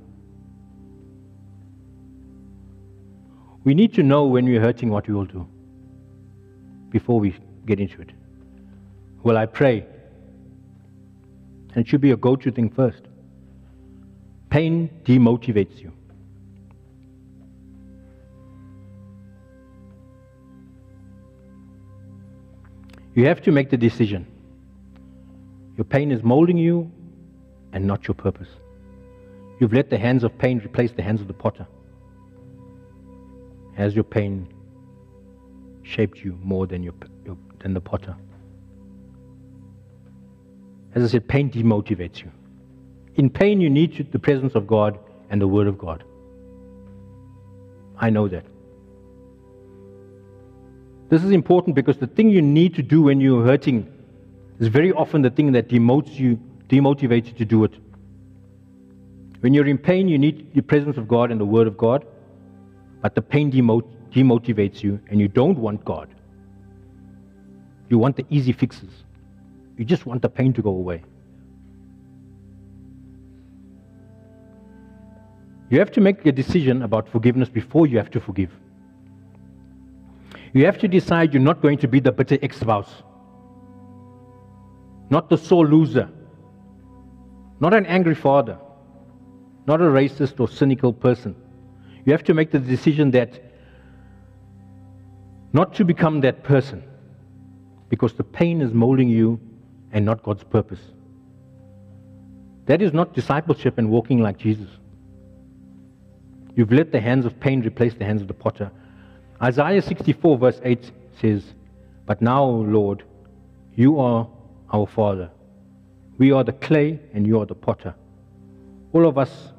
We 3.64 3.74
need 3.74 3.94
to 3.94 4.02
know 4.02 4.26
when 4.26 4.44
we're 4.44 4.60
hurting 4.60 4.90
what 4.90 5.08
we 5.08 5.14
will 5.14 5.24
do 5.24 5.48
before 6.90 7.18
we 7.18 7.34
get 7.66 7.80
into 7.80 8.02
it. 8.02 8.10
Will 9.22 9.38
I 9.38 9.46
pray? 9.46 9.86
And 11.74 11.84
it 11.84 11.88
should 11.88 12.02
be 12.02 12.10
a 12.10 12.16
go 12.16 12.36
to 12.36 12.50
thing 12.50 12.70
first. 12.70 13.02
Pain 14.50 14.90
demotivates 15.04 15.80
you. 15.80 15.92
You 23.14 23.26
have 23.26 23.40
to 23.42 23.52
make 23.52 23.70
the 23.70 23.76
decision. 23.76 24.26
Your 25.76 25.84
pain 25.84 26.12
is 26.12 26.22
molding 26.22 26.58
you 26.58 26.90
and 27.72 27.86
not 27.86 28.06
your 28.06 28.14
purpose. 28.14 28.48
You've 29.58 29.72
let 29.72 29.88
the 29.88 29.98
hands 29.98 30.22
of 30.22 30.36
pain 30.36 30.58
replace 30.58 30.92
the 30.92 31.02
hands 31.02 31.20
of 31.20 31.28
the 31.28 31.34
potter. 31.34 31.66
Has 33.76 33.94
your 33.94 34.04
pain 34.04 34.48
shaped 35.82 36.18
you 36.18 36.38
more 36.42 36.66
than, 36.66 36.82
your, 36.82 36.94
your, 37.24 37.36
than 37.58 37.74
the 37.74 37.80
potter? 37.80 38.16
As 40.94 41.02
I 41.02 41.08
said, 41.08 41.26
pain 41.28 41.50
demotivates 41.50 42.22
you. 42.22 42.30
In 43.16 43.30
pain, 43.30 43.60
you 43.60 43.70
need 43.70 44.12
the 44.12 44.18
presence 44.18 44.54
of 44.54 44.66
God 44.66 44.98
and 45.30 45.40
the 45.40 45.48
Word 45.48 45.66
of 45.66 45.76
God. 45.76 46.04
I 47.98 48.10
know 48.10 48.28
that. 48.28 48.44
This 51.08 51.22
is 51.22 51.30
important 51.30 51.74
because 51.74 51.96
the 51.98 52.06
thing 52.06 52.30
you 52.30 52.42
need 52.42 52.74
to 52.76 52.82
do 52.82 53.02
when 53.02 53.20
you're 53.20 53.44
hurting 53.44 53.92
is 54.58 54.68
very 54.68 54.92
often 54.92 55.22
the 55.22 55.30
thing 55.30 55.52
that 55.52 55.68
demotes 55.68 56.18
you, 56.18 56.40
demotivates 56.68 57.26
you 57.26 57.32
to 57.34 57.44
do 57.44 57.64
it. 57.64 57.72
When 59.40 59.52
you're 59.52 59.66
in 59.66 59.78
pain, 59.78 60.08
you 60.08 60.18
need 60.18 60.54
the 60.54 60.62
presence 60.62 60.96
of 60.96 61.06
God 61.06 61.30
and 61.30 61.40
the 61.40 61.44
Word 61.44 61.66
of 61.66 61.76
God, 61.76 62.06
but 63.04 63.14
the 63.14 63.20
pain 63.20 63.52
demot- 63.52 63.86
demotivates 64.12 64.82
you, 64.82 64.98
and 65.10 65.20
you 65.20 65.28
don't 65.28 65.58
want 65.58 65.84
God. 65.84 66.08
You 67.90 67.98
want 67.98 68.16
the 68.16 68.24
easy 68.30 68.52
fixes. 68.52 69.04
You 69.76 69.84
just 69.84 70.06
want 70.06 70.22
the 70.22 70.30
pain 70.30 70.54
to 70.54 70.62
go 70.62 70.70
away. 70.70 71.02
You 75.68 75.78
have 75.80 75.90
to 75.90 76.00
make 76.00 76.24
a 76.24 76.32
decision 76.32 76.80
about 76.80 77.06
forgiveness 77.06 77.50
before 77.50 77.86
you 77.86 77.98
have 77.98 78.10
to 78.12 78.20
forgive. 78.20 78.50
You 80.54 80.64
have 80.64 80.78
to 80.78 80.88
decide 80.88 81.34
you're 81.34 81.42
not 81.42 81.60
going 81.60 81.76
to 81.80 81.88
be 81.88 82.00
the 82.00 82.10
bitter 82.10 82.38
ex 82.40 82.56
spouse, 82.58 83.02
not 85.10 85.28
the 85.28 85.36
sore 85.36 85.66
loser, 85.66 86.08
not 87.60 87.74
an 87.74 87.84
angry 87.84 88.14
father, 88.14 88.56
not 89.66 89.82
a 89.82 89.90
racist 90.00 90.40
or 90.40 90.48
cynical 90.48 90.94
person. 90.94 91.36
You 92.04 92.12
have 92.12 92.24
to 92.24 92.34
make 92.34 92.50
the 92.50 92.58
decision 92.58 93.10
that 93.12 93.40
not 95.52 95.74
to 95.74 95.84
become 95.84 96.20
that 96.22 96.42
person 96.42 96.82
because 97.88 98.14
the 98.14 98.24
pain 98.24 98.60
is 98.60 98.72
molding 98.72 99.08
you 99.08 99.40
and 99.92 100.04
not 100.04 100.22
God's 100.22 100.44
purpose. 100.44 100.80
That 102.66 102.82
is 102.82 102.92
not 102.92 103.14
discipleship 103.14 103.78
and 103.78 103.90
walking 103.90 104.20
like 104.20 104.36
Jesus. 104.36 104.68
You've 106.56 106.72
let 106.72 106.92
the 106.92 107.00
hands 107.00 107.24
of 107.24 107.38
pain 107.40 107.62
replace 107.62 107.94
the 107.94 108.04
hands 108.04 108.20
of 108.20 108.28
the 108.28 108.34
potter. 108.34 108.70
Isaiah 109.42 109.82
64, 109.82 110.38
verse 110.38 110.60
8 110.62 110.90
says, 111.20 111.44
But 112.06 112.20
now, 112.20 112.44
Lord, 112.44 113.04
you 113.74 114.00
are 114.00 114.28
our 114.72 114.86
Father. 114.86 115.30
We 116.18 116.32
are 116.32 116.44
the 116.44 116.52
clay 116.52 117.00
and 117.12 117.26
you 117.26 117.40
are 117.40 117.46
the 117.46 117.54
potter. 117.54 117.94
All 118.92 119.06
of 119.06 119.18
us 119.18 119.52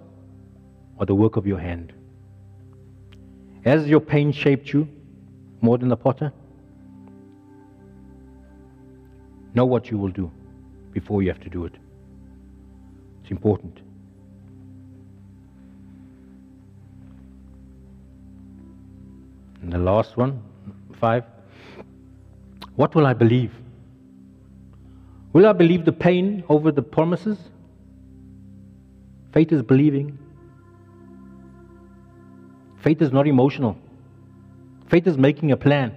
are 0.99 1.05
the 1.05 1.15
work 1.15 1.35
of 1.35 1.45
your 1.45 1.59
hand? 1.59 1.93
Has 3.65 3.87
your 3.87 3.99
pain 3.99 4.31
shaped 4.31 4.71
you 4.71 4.87
more 5.59 5.79
than 5.79 5.89
the 5.89 5.97
potter? 5.97 6.31
Know 9.55 9.65
what 9.65 9.89
you 9.89 9.97
will 9.97 10.11
do 10.11 10.31
before 10.91 11.23
you 11.23 11.29
have 11.29 11.41
to 11.41 11.49
do 11.49 11.65
it. 11.65 11.73
It's 13.23 13.31
important. 13.31 13.79
And 19.63 19.73
the 19.73 19.79
last 19.79 20.15
one, 20.15 20.43
five. 20.99 21.23
What 22.75 22.93
will 22.93 23.07
I 23.07 23.13
believe? 23.13 23.51
Will 25.33 25.47
I 25.47 25.53
believe 25.53 25.85
the 25.85 25.91
pain 25.91 26.43
over 26.49 26.71
the 26.71 26.83
promises? 26.83 27.39
Faith 29.33 29.51
is 29.51 29.63
believing 29.63 30.19
Faith 32.85 33.01
is 33.01 33.11
not 33.11 33.25
emotional. 33.25 33.75
Faith 34.89 35.07
is 35.07 35.17
making 35.17 35.51
a 35.51 35.57
plan. 35.57 35.91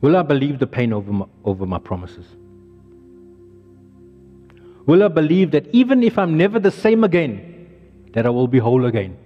Will 0.00 0.16
I 0.16 0.22
believe 0.22 0.60
the 0.60 0.68
pain 0.68 0.92
over 0.92 1.10
my, 1.10 1.26
over 1.44 1.66
my 1.66 1.80
promises? 1.80 2.26
Will 4.86 5.02
I 5.02 5.08
believe 5.08 5.50
that 5.50 5.66
even 5.72 6.04
if 6.04 6.16
I'm 6.16 6.36
never 6.36 6.60
the 6.60 6.70
same 6.70 7.02
again, 7.02 7.66
that 8.12 8.24
I 8.24 8.30
will 8.30 8.46
be 8.46 8.60
whole 8.60 8.84
again? 8.84 9.16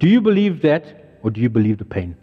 Do 0.00 0.06
you 0.06 0.20
believe 0.20 0.60
that, 0.60 1.16
or 1.22 1.30
do 1.30 1.40
you 1.40 1.48
believe 1.48 1.78
the 1.78 1.86
pain? 1.86 2.14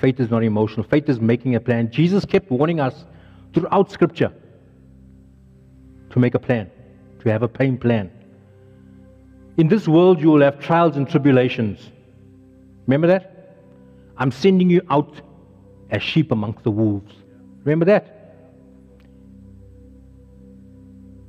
Faith 0.00 0.20
is 0.20 0.30
not 0.30 0.44
emotional, 0.44 0.84
faith 0.84 1.08
is 1.08 1.20
making 1.20 1.54
a 1.54 1.60
plan. 1.60 1.90
Jesus 1.90 2.24
kept 2.24 2.50
warning 2.50 2.80
us 2.80 3.04
throughout 3.54 3.90
Scripture 3.90 4.32
to 6.10 6.18
make 6.18 6.34
a 6.34 6.38
plan, 6.38 6.70
to 7.20 7.30
have 7.30 7.42
a 7.42 7.48
pain 7.48 7.78
plan. 7.78 8.10
In 9.56 9.68
this 9.68 9.88
world, 9.88 10.20
you 10.20 10.28
will 10.28 10.42
have 10.42 10.60
trials 10.60 10.96
and 10.96 11.08
tribulations. 11.08 11.90
Remember 12.86 13.06
that? 13.06 13.54
I'm 14.18 14.30
sending 14.30 14.68
you 14.68 14.82
out 14.90 15.20
as 15.90 16.02
sheep 16.02 16.30
amongst 16.30 16.62
the 16.62 16.70
wolves. 16.70 17.14
Remember 17.64 17.86
that? 17.86 18.12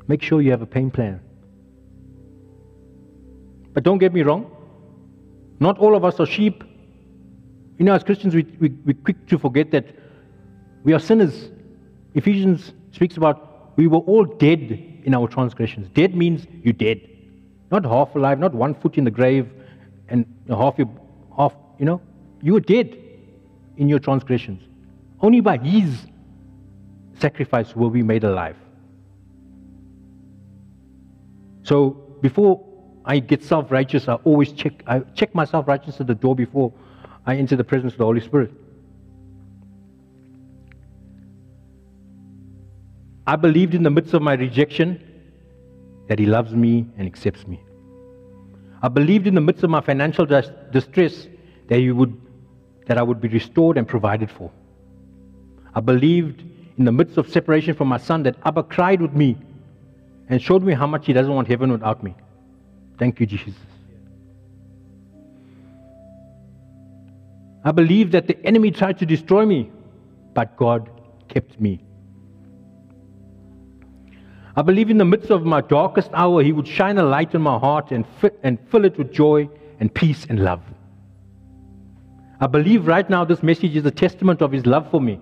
Make 0.07 0.21
sure 0.21 0.41
you 0.41 0.51
have 0.51 0.61
a 0.61 0.65
pain 0.67 0.91
plan. 0.91 1.21
But 3.73 3.83
don't 3.83 3.97
get 3.97 4.13
me 4.13 4.23
wrong, 4.23 4.51
not 5.59 5.77
all 5.77 5.95
of 5.95 6.03
us 6.03 6.19
are 6.19 6.25
sheep. 6.25 6.63
You 7.77 7.85
know, 7.85 7.93
as 7.93 8.03
Christians, 8.03 8.33
we, 8.33 8.43
we, 8.59 8.69
we're 8.85 8.93
quick 9.03 9.27
to 9.27 9.37
forget 9.37 9.71
that 9.71 9.85
we 10.83 10.93
are 10.93 10.99
sinners. 10.99 11.49
Ephesians 12.15 12.73
speaks 12.91 13.17
about 13.17 13.77
we 13.77 13.87
were 13.87 13.99
all 13.99 14.25
dead 14.25 15.01
in 15.03 15.13
our 15.13 15.27
transgressions. 15.27 15.87
Dead 15.89 16.15
means 16.15 16.47
you're 16.63 16.73
dead. 16.73 16.99
Not 17.71 17.85
half 17.85 18.15
alive, 18.15 18.39
not 18.39 18.53
one 18.53 18.73
foot 18.73 18.97
in 18.97 19.03
the 19.03 19.11
grave 19.11 19.49
and 20.09 20.25
half 20.49 20.77
your 20.77 20.89
half, 21.35 21.53
you 21.77 21.85
know. 21.85 22.01
You 22.41 22.53
were 22.53 22.59
dead 22.59 22.97
in 23.77 23.89
your 23.89 23.99
transgressions. 23.99 24.61
Only 25.21 25.41
by 25.41 25.57
his 25.57 26.07
sacrifice 27.19 27.75
were 27.75 27.89
we 27.89 28.01
made 28.01 28.23
alive. 28.23 28.55
So 31.63 31.89
before 32.21 32.63
I 33.05 33.19
get 33.19 33.43
self 33.43 33.71
righteous, 33.71 34.07
I 34.07 34.13
always 34.15 34.51
check, 34.51 34.83
I 34.87 34.99
check 35.15 35.35
my 35.35 35.45
self 35.45 35.67
righteousness 35.67 36.01
at 36.01 36.07
the 36.07 36.15
door 36.15 36.35
before 36.35 36.73
I 37.27 37.35
enter 37.35 37.57
the 37.57 37.63
presence 37.63 37.93
of 37.93 37.99
the 37.99 38.05
Holy 38.05 38.21
Spirit. 38.21 38.51
I 43.27 43.35
believed 43.35 43.75
in 43.75 43.83
the 43.83 43.89
midst 43.89 44.13
of 44.13 44.21
my 44.21 44.33
rejection 44.33 45.03
that 46.07 46.17
He 46.17 46.25
loves 46.25 46.53
me 46.53 46.87
and 46.97 47.05
accepts 47.05 47.45
me. 47.45 47.61
I 48.81 48.87
believed 48.87 49.27
in 49.27 49.35
the 49.35 49.41
midst 49.41 49.63
of 49.63 49.69
my 49.69 49.81
financial 49.81 50.25
distress 50.25 51.27
that, 51.67 51.79
he 51.79 51.91
would, 51.91 52.15
that 52.85 52.97
I 52.97 53.01
would 53.01 53.19
be 53.19 53.27
restored 53.27 53.77
and 53.77 53.85
provided 53.85 54.31
for. 54.31 54.49
I 55.75 55.81
believed 55.81 56.43
in 56.77 56.85
the 56.85 56.91
midst 56.91 57.17
of 57.17 57.27
separation 57.29 57.73
from 57.73 57.89
my 57.89 57.97
son 57.97 58.23
that 58.23 58.37
Abba 58.45 58.63
cried 58.63 59.01
with 59.01 59.13
me 59.13 59.37
and 60.29 60.41
showed 60.41 60.63
me 60.63 60.73
how 60.73 60.87
much 60.87 61.07
he 61.07 61.13
doesn't 61.13 61.33
want 61.33 61.47
heaven 61.47 61.71
without 61.71 62.03
me. 62.03 62.15
Thank 62.97 63.19
you, 63.19 63.25
Jesus. 63.25 63.55
I 67.67 67.71
believe 67.73 68.11
that 68.11 68.27
the 68.27 68.45
enemy 68.45 68.71
tried 68.71 68.97
to 68.99 69.05
destroy 69.05 69.45
me, 69.45 69.69
but 70.33 70.55
God 70.55 70.89
kept 71.27 71.59
me. 71.59 71.83
I 74.55 74.61
believe 74.61 74.89
in 74.89 74.97
the 74.97 75.03
midst 75.03 75.31
of 75.31 75.43
my 75.43 75.59
darkest 75.59 76.09
hour, 76.13 76.41
He 76.41 76.53
would 76.53 76.65
shine 76.65 76.97
a 76.97 77.03
light 77.03 77.35
in 77.35 77.41
my 77.41 77.59
heart 77.59 77.91
and, 77.91 78.05
fit, 78.21 78.39
and 78.41 78.57
fill 78.71 78.85
it 78.85 78.97
with 78.97 79.11
joy 79.11 79.49
and 79.81 79.93
peace 79.93 80.25
and 80.29 80.45
love. 80.45 80.61
I 82.39 82.47
believe 82.47 82.87
right 82.87 83.09
now 83.09 83.25
this 83.25 83.43
message 83.43 83.75
is 83.75 83.85
a 83.85 83.91
testament 83.91 84.41
of 84.41 84.53
His 84.53 84.65
love 84.65 84.89
for 84.89 85.01
me. 85.01 85.19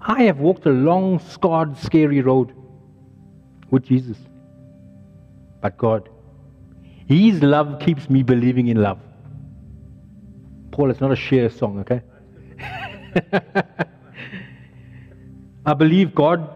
I 0.00 0.22
have 0.22 0.38
walked 0.38 0.64
a 0.66 0.70
long, 0.70 1.18
scarred, 1.18 1.76
scary 1.78 2.20
road 2.20 2.52
with 3.72 3.82
Jesus. 3.82 4.18
But 5.60 5.76
God, 5.76 6.08
His 7.08 7.42
love 7.42 7.80
keeps 7.80 8.08
me 8.08 8.22
believing 8.22 8.68
in 8.68 8.80
love. 8.80 9.00
Paul, 10.74 10.90
it's 10.90 11.00
not 11.00 11.12
a 11.12 11.16
Cher 11.16 11.48
song, 11.50 11.78
okay? 11.78 12.02
I 15.64 15.74
believe 15.74 16.16
God 16.16 16.52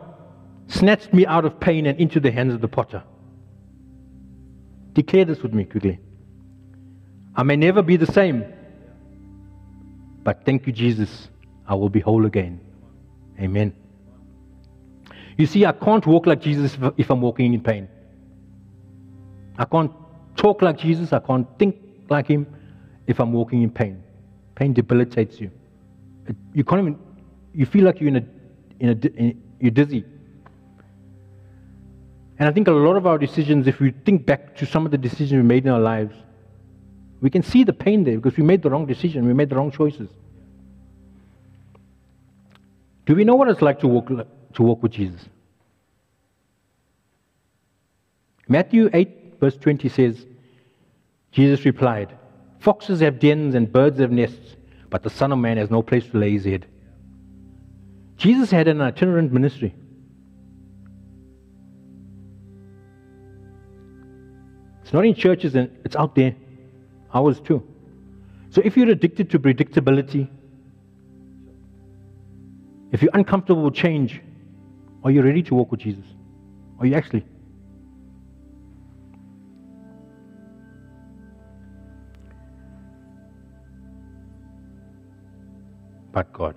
snatched 0.66 1.14
me 1.14 1.24
out 1.24 1.44
of 1.44 1.60
pain 1.60 1.86
and 1.86 2.00
into 2.00 2.18
the 2.18 2.32
hands 2.32 2.52
of 2.52 2.60
the 2.60 2.66
potter. 2.66 3.04
Declare 4.92 5.26
this 5.26 5.40
with 5.40 5.54
me 5.54 5.64
quickly. 5.64 6.00
I 7.36 7.44
may 7.44 7.54
never 7.54 7.80
be 7.80 7.96
the 7.96 8.10
same, 8.12 8.44
but 10.24 10.44
thank 10.44 10.66
you, 10.66 10.72
Jesus, 10.72 11.28
I 11.68 11.76
will 11.76 11.88
be 11.88 12.00
whole 12.00 12.26
again. 12.26 12.58
Amen. 13.38 13.72
You 15.36 15.46
see, 15.46 15.64
I 15.64 15.70
can't 15.70 16.04
walk 16.04 16.26
like 16.26 16.40
Jesus 16.40 16.76
if 16.96 17.08
I'm 17.08 17.20
walking 17.20 17.54
in 17.54 17.60
pain. 17.60 17.86
I 19.56 19.64
can't 19.64 19.92
talk 20.34 20.60
like 20.60 20.76
Jesus. 20.76 21.12
I 21.12 21.20
can't 21.20 21.46
think 21.56 21.76
like 22.10 22.26
him 22.26 22.48
if 23.06 23.20
I'm 23.20 23.32
walking 23.32 23.62
in 23.62 23.70
pain. 23.70 24.02
Pain 24.58 24.72
debilitates 24.72 25.40
you. 25.40 25.52
You 26.52 26.64
can't 26.64 26.80
even, 26.80 26.98
you 27.54 27.64
feel 27.64 27.84
like 27.84 28.00
you're 28.00 28.08
in 28.08 28.16
a, 28.16 28.24
in 28.80 28.88
a, 28.88 29.06
in, 29.16 29.42
you're 29.60 29.70
dizzy. 29.70 30.04
And 32.40 32.48
I 32.48 32.52
think 32.52 32.66
a 32.66 32.72
lot 32.72 32.96
of 32.96 33.06
our 33.06 33.18
decisions, 33.18 33.68
if 33.68 33.78
we 33.78 33.92
think 33.92 34.26
back 34.26 34.56
to 34.56 34.66
some 34.66 34.84
of 34.84 34.90
the 34.90 34.98
decisions 34.98 35.32
we 35.32 35.42
made 35.42 35.64
in 35.64 35.70
our 35.70 35.78
lives, 35.78 36.12
we 37.20 37.30
can 37.30 37.44
see 37.44 37.62
the 37.62 37.72
pain 37.72 38.02
there 38.02 38.16
because 38.16 38.36
we 38.36 38.42
made 38.42 38.62
the 38.62 38.70
wrong 38.70 38.84
decision, 38.84 39.28
we 39.28 39.32
made 39.32 39.48
the 39.48 39.54
wrong 39.54 39.70
choices. 39.70 40.08
Do 43.06 43.14
we 43.14 43.22
know 43.22 43.36
what 43.36 43.46
it's 43.48 43.62
like 43.62 43.78
to 43.80 43.86
walk, 43.86 44.08
to 44.08 44.62
walk 44.62 44.82
with 44.82 44.90
Jesus? 44.90 45.20
Matthew 48.48 48.90
8, 48.92 49.34
verse 49.38 49.56
20 49.56 49.88
says, 49.88 50.26
Jesus 51.30 51.64
replied, 51.64 52.17
Foxes 52.68 53.00
have 53.00 53.18
dens 53.18 53.54
and 53.54 53.72
birds 53.72 53.98
have 53.98 54.12
nests, 54.12 54.56
but 54.90 55.02
the 55.02 55.08
Son 55.08 55.32
of 55.32 55.38
Man 55.38 55.56
has 55.56 55.70
no 55.70 55.80
place 55.80 56.06
to 56.08 56.18
lay 56.18 56.32
his 56.32 56.44
head. 56.44 56.66
Jesus 58.18 58.50
had 58.50 58.68
an 58.68 58.82
itinerant 58.82 59.32
ministry. 59.32 59.74
It's 64.82 64.92
not 64.92 65.06
in 65.06 65.14
churches 65.14 65.54
and 65.54 65.70
it's 65.82 65.96
out 65.96 66.14
there. 66.14 66.36
Ours 67.14 67.40
too. 67.40 67.66
So 68.50 68.60
if 68.62 68.76
you're 68.76 68.90
addicted 68.90 69.30
to 69.30 69.38
predictability, 69.38 70.28
if 72.92 73.00
you're 73.00 73.12
uncomfortable 73.14 73.62
with 73.62 73.76
change, 73.76 74.20
are 75.04 75.10
you 75.10 75.22
ready 75.22 75.42
to 75.44 75.54
walk 75.54 75.70
with 75.70 75.80
Jesus? 75.80 76.04
Are 76.78 76.84
you 76.84 76.96
actually? 76.96 77.24
But 86.18 86.32
God. 86.32 86.56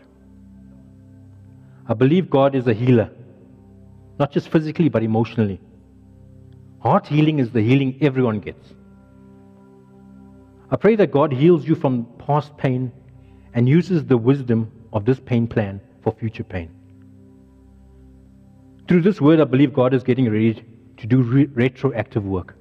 I 1.87 1.93
believe 1.93 2.31
God 2.31 2.55
is 2.55 2.65
a 2.65 2.73
healer, 2.73 3.11
not 4.17 4.31
just 4.31 4.49
physically, 4.49 4.89
but 4.89 5.03
emotionally. 5.03 5.59
Heart 6.79 7.05
healing 7.05 7.37
is 7.37 7.51
the 7.51 7.61
healing 7.61 7.95
everyone 8.01 8.39
gets. 8.39 8.73
I 10.71 10.77
pray 10.77 10.95
that 10.95 11.11
God 11.11 11.31
heals 11.31 11.67
you 11.67 11.75
from 11.75 12.07
past 12.17 12.57
pain 12.57 12.91
and 13.53 13.69
uses 13.69 14.03
the 14.03 14.17
wisdom 14.17 14.71
of 14.93 15.05
this 15.05 15.19
pain 15.19 15.45
plan 15.47 15.79
for 16.01 16.11
future 16.11 16.43
pain. 16.43 16.71
Through 18.87 19.01
this 19.01 19.21
word, 19.21 19.39
I 19.39 19.43
believe 19.43 19.75
God 19.75 19.93
is 19.93 20.01
getting 20.01 20.27
ready 20.31 20.65
to 20.97 21.05
do 21.05 21.21
re- 21.21 21.45
retroactive 21.53 22.25
work. 22.25 22.55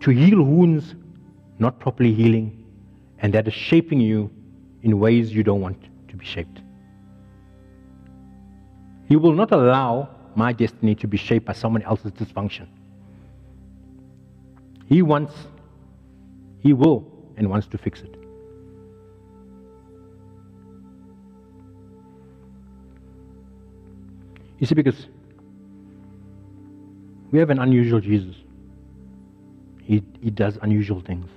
To 0.00 0.10
heal 0.10 0.42
wounds 0.42 0.96
not 1.60 1.78
properly 1.78 2.12
healing, 2.12 2.66
and 3.20 3.32
that 3.34 3.46
is 3.46 3.54
shaping 3.54 4.00
you 4.00 4.28
in 4.82 4.98
ways 4.98 5.32
you 5.32 5.42
don't 5.42 5.60
want 5.60 5.76
to 6.08 6.16
be 6.16 6.24
shaped. 6.24 6.60
He 9.08 9.16
will 9.16 9.32
not 9.32 9.52
allow 9.52 10.08
my 10.34 10.52
destiny 10.52 10.94
to 10.96 11.06
be 11.06 11.16
shaped 11.16 11.46
by 11.46 11.52
someone 11.52 11.82
else's 11.82 12.12
dysfunction. 12.12 12.66
He 14.86 15.02
wants, 15.02 15.34
he 16.60 16.72
will, 16.72 17.06
and 17.36 17.48
wants 17.50 17.66
to 17.68 17.78
fix 17.78 18.02
it. 18.02 18.16
You 24.58 24.66
see, 24.66 24.74
because 24.74 25.06
we 27.30 27.38
have 27.38 27.50
an 27.50 27.58
unusual 27.58 28.00
Jesus. 28.00 28.36
He, 29.82 30.02
he 30.20 30.30
does 30.30 30.58
unusual 30.62 31.00
things. 31.00 31.28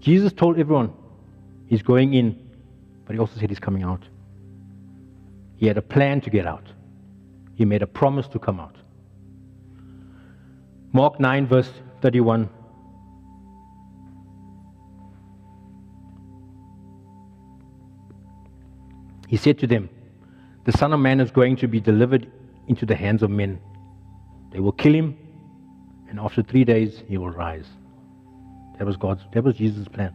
Jesus 0.00 0.32
told 0.32 0.58
everyone 0.58 0.92
he's 1.72 1.80
going 1.80 2.12
in, 2.12 2.38
but 3.06 3.14
he 3.14 3.18
also 3.18 3.40
said 3.40 3.48
he's 3.48 3.58
coming 3.58 3.82
out. 3.82 4.06
He 5.56 5.66
had 5.66 5.78
a 5.78 5.82
plan 5.82 6.20
to 6.20 6.28
get 6.28 6.46
out. 6.46 6.66
He 7.54 7.64
made 7.64 7.80
a 7.80 7.86
promise 7.86 8.28
to 8.28 8.38
come 8.38 8.60
out. 8.60 8.76
Mark 10.92 11.18
9, 11.18 11.46
verse 11.46 11.70
31. 12.02 12.50
He 19.26 19.38
said 19.38 19.58
to 19.60 19.66
them, 19.66 19.88
The 20.66 20.72
Son 20.72 20.92
of 20.92 21.00
Man 21.00 21.20
is 21.20 21.30
going 21.30 21.56
to 21.56 21.68
be 21.68 21.80
delivered 21.80 22.30
into 22.68 22.84
the 22.84 22.94
hands 22.94 23.22
of 23.22 23.30
men. 23.30 23.58
They 24.50 24.60
will 24.60 24.72
kill 24.72 24.94
him, 24.94 25.16
and 26.10 26.20
after 26.20 26.42
three 26.42 26.64
days 26.64 27.02
he 27.08 27.16
will 27.16 27.30
rise. 27.30 27.64
That 28.76 28.84
was 28.84 28.98
God's, 28.98 29.22
that 29.32 29.42
was 29.42 29.54
Jesus' 29.54 29.88
plan. 29.88 30.14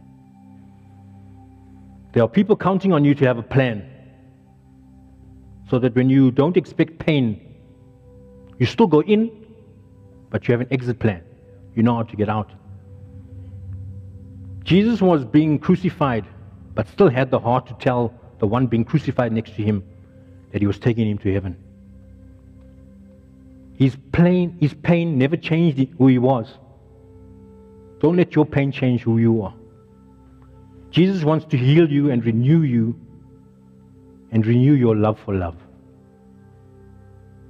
There 2.12 2.22
are 2.22 2.28
people 2.28 2.56
counting 2.56 2.92
on 2.92 3.04
you 3.04 3.14
to 3.14 3.26
have 3.26 3.38
a 3.38 3.42
plan 3.42 3.88
so 5.70 5.78
that 5.78 5.94
when 5.94 6.08
you 6.08 6.30
don't 6.30 6.56
expect 6.56 6.98
pain, 6.98 7.56
you 8.58 8.66
still 8.66 8.86
go 8.86 9.02
in, 9.02 9.30
but 10.30 10.48
you 10.48 10.52
have 10.52 10.60
an 10.60 10.68
exit 10.70 10.98
plan. 10.98 11.22
You 11.74 11.82
know 11.82 11.96
how 11.96 12.02
to 12.02 12.16
get 12.16 12.28
out. 12.28 12.50
Jesus 14.64 15.00
was 15.00 15.24
being 15.24 15.58
crucified, 15.58 16.26
but 16.74 16.88
still 16.88 17.08
had 17.08 17.30
the 17.30 17.38
heart 17.38 17.66
to 17.66 17.74
tell 17.74 18.12
the 18.38 18.46
one 18.46 18.66
being 18.66 18.84
crucified 18.84 19.32
next 19.32 19.54
to 19.56 19.62
him 19.62 19.84
that 20.52 20.60
he 20.60 20.66
was 20.66 20.78
taking 20.78 21.08
him 21.08 21.18
to 21.18 21.32
heaven. 21.32 21.56
His, 23.74 23.96
pain, 24.12 24.56
his 24.60 24.74
pain 24.74 25.18
never 25.18 25.36
changed 25.36 25.86
who 25.98 26.08
he 26.08 26.18
was. 26.18 26.48
Don't 28.00 28.16
let 28.16 28.34
your 28.34 28.46
pain 28.46 28.72
change 28.72 29.02
who 29.02 29.18
you 29.18 29.42
are. 29.42 29.54
Jesus 30.90 31.24
wants 31.24 31.44
to 31.46 31.56
heal 31.56 31.90
you 31.90 32.10
and 32.10 32.24
renew 32.24 32.62
you 32.62 32.98
and 34.30 34.46
renew 34.46 34.72
your 34.72 34.96
love 34.96 35.18
for 35.24 35.34
love 35.34 35.56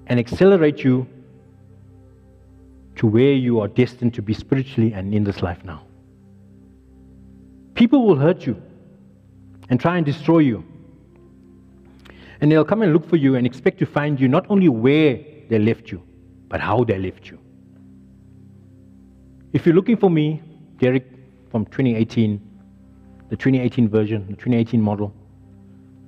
and 0.07 0.19
accelerate 0.19 0.83
you 0.83 1.07
to 2.97 3.07
where 3.07 3.33
you 3.33 3.61
are 3.61 3.69
destined 3.69 4.15
to 4.15 4.23
be 4.23 4.35
spiritually 4.35 4.93
and 4.93 5.15
in 5.15 5.23
this 5.23 5.43
life 5.43 5.65
now. 5.65 5.85
People 7.75 8.07
will 8.07 8.17
hurt 8.17 8.45
you 8.45 8.61
and 9.71 9.79
try 9.79 9.97
and 9.97 10.05
destroy 10.05 10.39
you. 10.39 10.65
And 12.41 12.51
they'll 12.51 12.65
come 12.65 12.83
and 12.83 12.93
look 12.93 13.09
for 13.09 13.17
you 13.17 13.37
and 13.37 13.47
expect 13.47 13.79
to 13.79 13.87
find 13.87 14.19
you 14.19 14.29
not 14.29 14.47
only 14.51 14.69
where 14.69 15.21
they 15.49 15.59
left 15.59 15.91
you, 15.91 16.03
but 16.49 16.61
how 16.61 16.83
they 16.85 16.99
left 16.99 17.31
you. 17.31 17.39
If 19.53 19.65
you're 19.65 19.75
looking 19.75 19.97
for 19.97 20.11
me, 20.11 20.43
Derek 20.79 21.07
from 21.51 21.67
2018, 21.67 22.41
the 23.29 23.37
2018 23.37 23.89
version, 23.89 24.27
the 24.27 24.37
2018 24.37 24.81
model, 24.81 25.13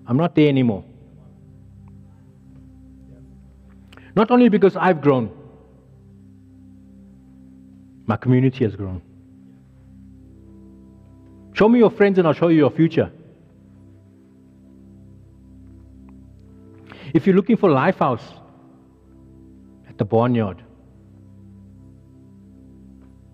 I'm 0.07 0.17
not 0.17 0.35
there 0.35 0.49
anymore. 0.49 0.85
Not 4.17 4.31
only 4.31 4.49
because 4.49 4.77
I've 4.77 5.01
grown, 5.01 5.31
my 8.07 8.17
community 8.17 8.65
has 8.65 8.75
grown. 8.75 9.03
Show 11.53 11.69
me 11.69 11.79
your 11.79 11.91
friends 11.91 12.19
and 12.19 12.27
I'll 12.27 12.35
show 12.35 12.49
you 12.49 12.57
your 12.57 12.71
future. 12.71 13.13
If 17.13 17.27
you're 17.27 17.37
looking 17.37 17.57
for 17.57 17.69
Lifehouse 17.71 18.23
at 19.89 19.99
the 19.99 20.05
barnyard, 20.05 20.63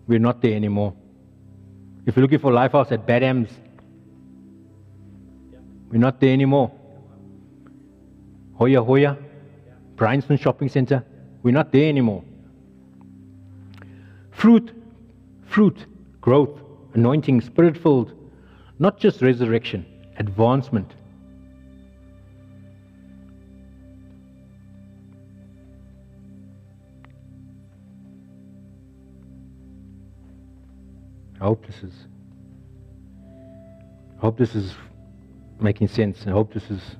we're 0.07 0.19
not 0.19 0.41
there 0.43 0.55
anymore. 0.55 0.95
If 2.07 2.17
you're 2.17 2.23
looking 2.23 2.39
for 2.39 2.53
Lifehouse 2.53 2.93
at 2.93 3.07
Badams, 3.07 3.51
we're 5.91 5.99
not 5.99 6.21
there 6.21 6.33
anymore. 6.33 6.73
Hoya 8.55 8.83
Hoya, 8.83 9.19
Bryanston 9.97 10.39
Shopping 10.39 10.69
Center, 10.69 11.05
we're 11.43 11.53
not 11.53 11.73
there 11.73 11.89
anymore. 11.89 12.25
Fruit, 14.31 14.73
fruit, 15.47 15.87
growth, 16.21 16.59
anointing, 16.95 17.41
spirit 17.41 17.77
filled, 17.77 18.13
not 18.79 18.99
just 18.99 19.23
resurrection, 19.23 19.87
advancement. 20.19 20.93
I 31.41 31.45
hope 31.45 31.67
this 31.67 31.83
is 31.83 31.93
I 34.17 34.21
hope 34.21 34.39
this 34.39 34.55
is 34.55 34.75
making 35.61 35.89
sense. 35.89 36.27
I 36.27 36.31
hope 36.31 36.53
this 36.53 36.71
is 36.71 36.97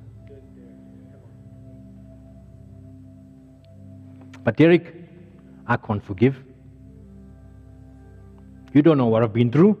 But 4.47 4.55
Derek, 4.55 4.95
I 5.67 5.75
can't 5.75 6.01
forgive. 6.01 6.37
You 8.73 8.81
don't 8.81 8.97
know 8.97 9.07
what 9.07 9.21
I've 9.21 9.33
been 9.33 9.51
through. 9.51 9.77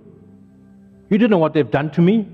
You 1.09 1.17
don't 1.17 1.29
know 1.29 1.37
what 1.37 1.53
they've 1.53 1.71
done 1.71 1.89
to 1.91 2.01
me. 2.01 2.27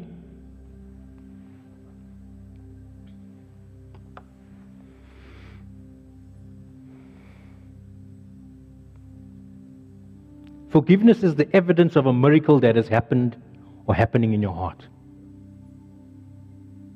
Forgiveness 10.71 11.21
is 11.21 11.35
the 11.35 11.47
evidence 11.55 11.95
of 11.95 12.07
a 12.07 12.13
miracle 12.13 12.59
that 12.61 12.75
has 12.75 12.87
happened 12.87 13.39
or 13.85 13.93
happening 13.93 14.33
in 14.33 14.41
your 14.41 14.55
heart. 14.55 14.87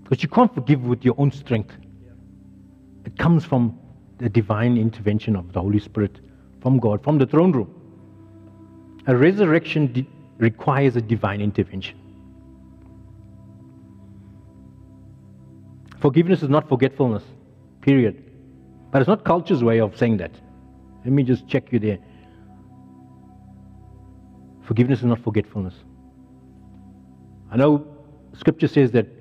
Because 0.08 0.24
you 0.24 0.30
can't 0.30 0.54
forgive 0.56 0.84
with 0.84 1.04
your 1.04 1.16
own 1.18 1.32
strength. 1.34 1.76
It 3.04 3.18
comes 3.18 3.44
from 3.44 3.78
the 4.20 4.30
divine 4.30 4.78
intervention 4.78 5.36
of 5.36 5.52
the 5.52 5.60
Holy 5.60 5.80
Spirit 5.80 6.22
from 6.62 6.80
God, 6.80 7.04
from 7.04 7.18
the 7.18 7.26
throne 7.26 7.52
room. 7.52 7.74
A 9.08 9.16
resurrection 9.18 9.92
de- 9.92 10.08
requires 10.38 10.96
a 10.96 11.02
divine 11.02 11.42
intervention. 11.42 11.98
Forgiveness 16.00 16.42
is 16.42 16.48
not 16.48 16.70
forgetfulness, 16.70 17.24
period. 17.82 18.32
But 18.92 19.02
it's 19.02 19.10
not 19.10 19.26
culture's 19.26 19.62
way 19.62 19.82
of 19.82 19.98
saying 19.98 20.18
that. 20.18 20.32
Let 21.04 21.12
me 21.12 21.24
just 21.24 21.50
check 21.50 21.74
you 21.74 21.80
there. 21.80 21.98
Forgiveness 24.62 25.00
is 25.00 25.06
not 25.06 25.20
forgetfulness. 25.20 25.74
I 27.52 27.58
know 27.58 27.86
scripture 28.34 28.70
says 28.70 28.92
that 28.92 29.17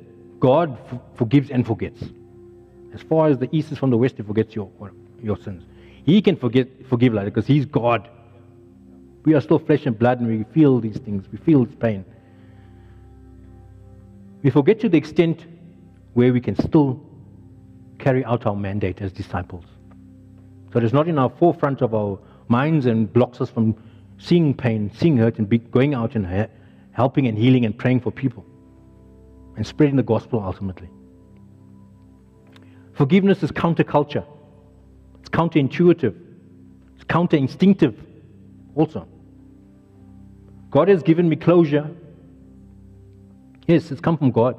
God 0.46 0.78
forgives 1.16 1.50
and 1.50 1.66
forgets. 1.66 2.00
As 2.94 3.02
far 3.02 3.26
as 3.26 3.36
the 3.36 3.48
east 3.50 3.72
is 3.72 3.78
from 3.78 3.90
the 3.90 3.96
west, 3.96 4.14
He 4.16 4.22
forgets 4.22 4.54
your, 4.54 4.70
your 5.20 5.36
sins. 5.36 5.64
He 6.04 6.22
can 6.22 6.36
forget, 6.36 6.68
forgive 6.88 7.12
like 7.14 7.24
that 7.24 7.34
because 7.34 7.48
He's 7.48 7.64
God. 7.64 8.08
We 9.24 9.34
are 9.34 9.40
still 9.40 9.58
flesh 9.58 9.86
and 9.86 9.98
blood 9.98 10.20
and 10.20 10.28
we 10.28 10.44
feel 10.54 10.78
these 10.78 10.98
things, 10.98 11.26
we 11.32 11.38
feel 11.38 11.64
this 11.64 11.74
pain. 11.74 12.04
We 14.44 14.50
forget 14.50 14.78
to 14.82 14.88
the 14.88 14.96
extent 14.96 15.44
where 16.14 16.32
we 16.32 16.40
can 16.40 16.54
still 16.54 17.02
carry 17.98 18.24
out 18.24 18.46
our 18.46 18.54
mandate 18.54 19.02
as 19.02 19.10
disciples. 19.10 19.64
So 20.72 20.78
it's 20.78 20.92
not 20.92 21.08
in 21.08 21.18
our 21.18 21.30
forefront 21.40 21.82
of 21.82 21.92
our 21.92 22.20
minds 22.46 22.86
and 22.86 23.12
blocks 23.12 23.40
us 23.40 23.50
from 23.50 23.74
seeing 24.18 24.54
pain, 24.54 24.92
seeing 24.94 25.16
hurt, 25.16 25.40
and 25.40 25.72
going 25.72 25.94
out 25.94 26.14
and 26.14 26.48
helping 26.92 27.26
and 27.26 27.36
healing 27.36 27.64
and 27.64 27.76
praying 27.76 28.02
for 28.02 28.12
people 28.12 28.46
and 29.56 29.66
spreading 29.66 29.96
the 29.96 30.02
gospel 30.02 30.42
ultimately. 30.44 30.88
Forgiveness 32.92 33.42
is 33.42 33.50
counterculture. 33.50 34.24
It's 35.20 35.28
counterintuitive. 35.28 36.14
It's 36.94 37.04
counterinstinctive 37.04 37.94
also. 38.74 39.06
God 40.70 40.88
has 40.88 41.02
given 41.02 41.28
me 41.28 41.36
closure. 41.36 41.90
Yes, 43.66 43.90
it's 43.90 44.00
come 44.00 44.16
from 44.16 44.30
God. 44.30 44.58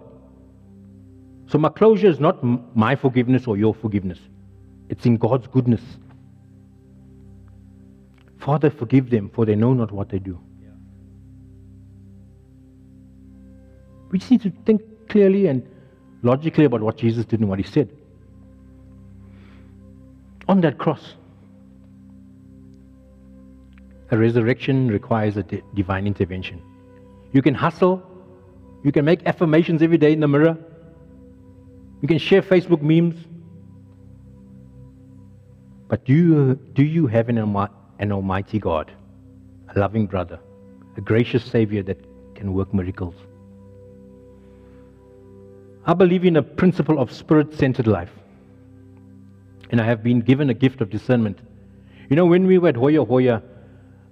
So 1.47 1.57
my 1.57 1.69
closure 1.69 2.07
is 2.07 2.19
not 2.19 2.43
my 2.75 2.95
forgiveness 2.95 3.47
or 3.47 3.57
your 3.57 3.73
forgiveness. 3.73 4.19
It's 4.89 5.05
in 5.05 5.17
God's 5.17 5.47
goodness. 5.47 5.81
Father, 8.39 8.69
forgive 8.69 9.09
them, 9.09 9.29
for 9.29 9.45
they 9.45 9.55
know 9.55 9.73
not 9.73 9.91
what 9.91 10.09
they 10.09 10.19
do. 10.19 10.39
We 14.11 14.19
just 14.19 14.31
need 14.31 14.41
to 14.41 14.51
think 14.65 14.81
clearly 15.09 15.47
and 15.47 15.67
logically 16.23 16.65
about 16.65 16.81
what 16.81 16.97
Jesus 16.97 17.25
did 17.25 17.39
and 17.39 17.49
what 17.49 17.59
he 17.59 17.65
said 17.65 17.89
on 20.47 20.61
that 20.61 20.77
cross. 20.77 21.15
A 24.11 24.17
resurrection 24.17 24.87
requires 24.87 25.35
a 25.35 25.43
divine 25.43 26.07
intervention. 26.07 26.61
You 27.33 27.41
can 27.41 27.53
hustle, 27.53 28.01
you 28.83 28.91
can 28.91 29.03
make 29.03 29.25
affirmations 29.25 29.81
every 29.81 29.97
day 29.97 30.13
in 30.13 30.21
the 30.21 30.27
mirror, 30.27 30.57
you 32.01 32.07
can 32.07 32.17
share 32.17 32.41
Facebook 32.41 32.81
memes. 32.81 33.15
But 35.89 36.05
do 36.05 36.13
you, 36.13 36.55
do 36.73 36.83
you 36.83 37.07
have 37.07 37.29
an, 37.29 37.37
an 37.37 38.11
almighty 38.11 38.59
God, 38.59 38.91
a 39.73 39.79
loving 39.79 40.05
brother, 40.05 40.39
a 40.95 41.01
gracious 41.01 41.43
Savior 41.43 41.83
that 41.83 41.97
can 42.35 42.53
work 42.53 42.73
miracles? 42.73 43.15
I 45.87 45.93
believe 45.93 46.25
in 46.25 46.35
a 46.35 46.43
principle 46.43 46.99
of 46.99 47.13
spirit 47.13 47.53
centered 47.53 47.87
life 47.87 48.11
and 49.71 49.79
I 49.79 49.85
have 49.85 50.03
been 50.03 50.19
given 50.19 50.49
a 50.49 50.53
gift 50.53 50.81
of 50.81 50.89
discernment. 50.89 51.39
You 52.09 52.17
know, 52.17 52.25
when 52.25 52.45
we 52.45 52.57
were 52.57 52.67
at 52.67 52.75
Hoya 52.75 53.05
Hoya, 53.05 53.41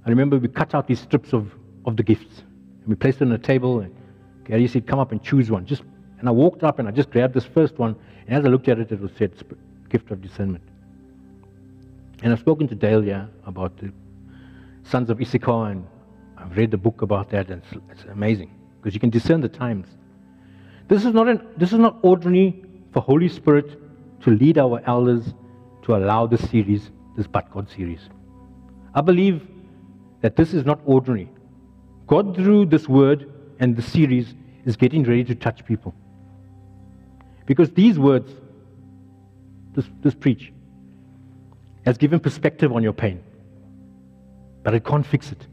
I 0.06 0.10
remember 0.10 0.38
we 0.38 0.48
cut 0.48 0.74
out 0.74 0.88
these 0.88 1.02
strips 1.02 1.34
of, 1.34 1.54
of 1.86 1.98
the 1.98 2.04
gifts 2.04 2.44
and 2.80 2.88
we 2.88 2.96
placed 2.96 3.22
it 3.22 3.26
on 3.26 3.34
a 3.34 3.38
table. 3.38 3.82
And 3.82 3.94
Gary 4.46 4.70
said, 4.70 4.88
Come 4.88 5.00
up 5.00 5.12
and 5.12 5.22
choose 5.22 5.52
one. 5.52 5.66
Just 5.66 5.84
And 6.20 6.30
I 6.30 6.32
walked 6.32 6.64
up 6.64 6.80
and 6.80 6.88
I 6.88 6.92
just 6.92 7.10
grabbed 7.12 7.34
this 7.34 7.46
first 7.46 7.78
one. 7.78 7.98
And 8.26 8.38
as 8.38 8.46
I 8.46 8.48
looked 8.48 8.70
at 8.70 8.80
it, 8.80 8.92
it 8.94 9.02
was 9.02 9.12
said, 9.18 9.34
Gift 9.90 10.12
of 10.12 10.22
Discernment. 10.22 10.64
And 12.24 12.32
I've 12.32 12.40
spoken 12.40 12.70
to 12.70 12.76
Dale, 12.76 13.04
yeah, 13.04 13.26
about 13.46 13.78
the 13.78 13.92
sons 14.84 15.10
of 15.10 15.20
Issachar, 15.20 15.72
and 15.72 15.86
I've 16.38 16.56
read 16.56 16.72
the 16.72 16.78
book 16.78 17.02
about 17.02 17.30
that, 17.32 17.50
and 17.50 17.62
it's, 17.62 17.84
it's 17.92 18.04
amazing 18.10 18.52
because 18.80 18.94
you 18.94 19.00
can 19.00 19.10
discern 19.10 19.42
the 19.42 19.50
times. 19.50 19.88
This 20.88 21.06
is 21.06 21.14
not 21.14 21.28
an, 21.28 21.48
this 21.58 21.74
is 21.74 21.80
not 21.80 21.98
ordinary 22.02 22.64
for 22.94 23.02
Holy 23.02 23.28
Spirit 23.28 23.80
to 24.22 24.32
lead 24.32 24.58
our 24.58 24.82
elders 24.86 25.34
to 25.84 25.96
allow 25.96 26.28
this 26.28 26.48
series, 26.50 26.92
this 27.16 27.28
But 27.28 27.52
God 27.52 27.70
series. 27.70 28.10
I 28.94 29.02
believe 29.02 29.48
that 30.22 30.36
this 30.36 30.54
is 30.54 30.66
not 30.66 30.80
ordinary. 30.86 31.30
God, 32.08 32.36
through 32.36 32.68
this 32.68 32.88
word 32.88 33.32
and 33.60 33.76
the 33.76 33.82
series, 33.82 34.34
is 34.66 34.76
getting 34.76 35.04
ready 35.04 35.24
to 35.24 35.36
touch 35.36 35.66
people. 35.66 35.94
Because 37.46 37.70
these 37.72 38.00
words, 38.00 38.32
this, 39.74 39.86
this 40.02 40.16
preach, 40.16 40.52
has 41.86 41.98
given 41.98 42.20
perspective 42.20 42.72
on 42.72 42.82
your 42.82 42.94
pain, 42.94 43.24
but 44.64 44.74
it 44.74 44.84
can't 44.84 45.06
fix 45.06 45.32
it. 45.32 45.46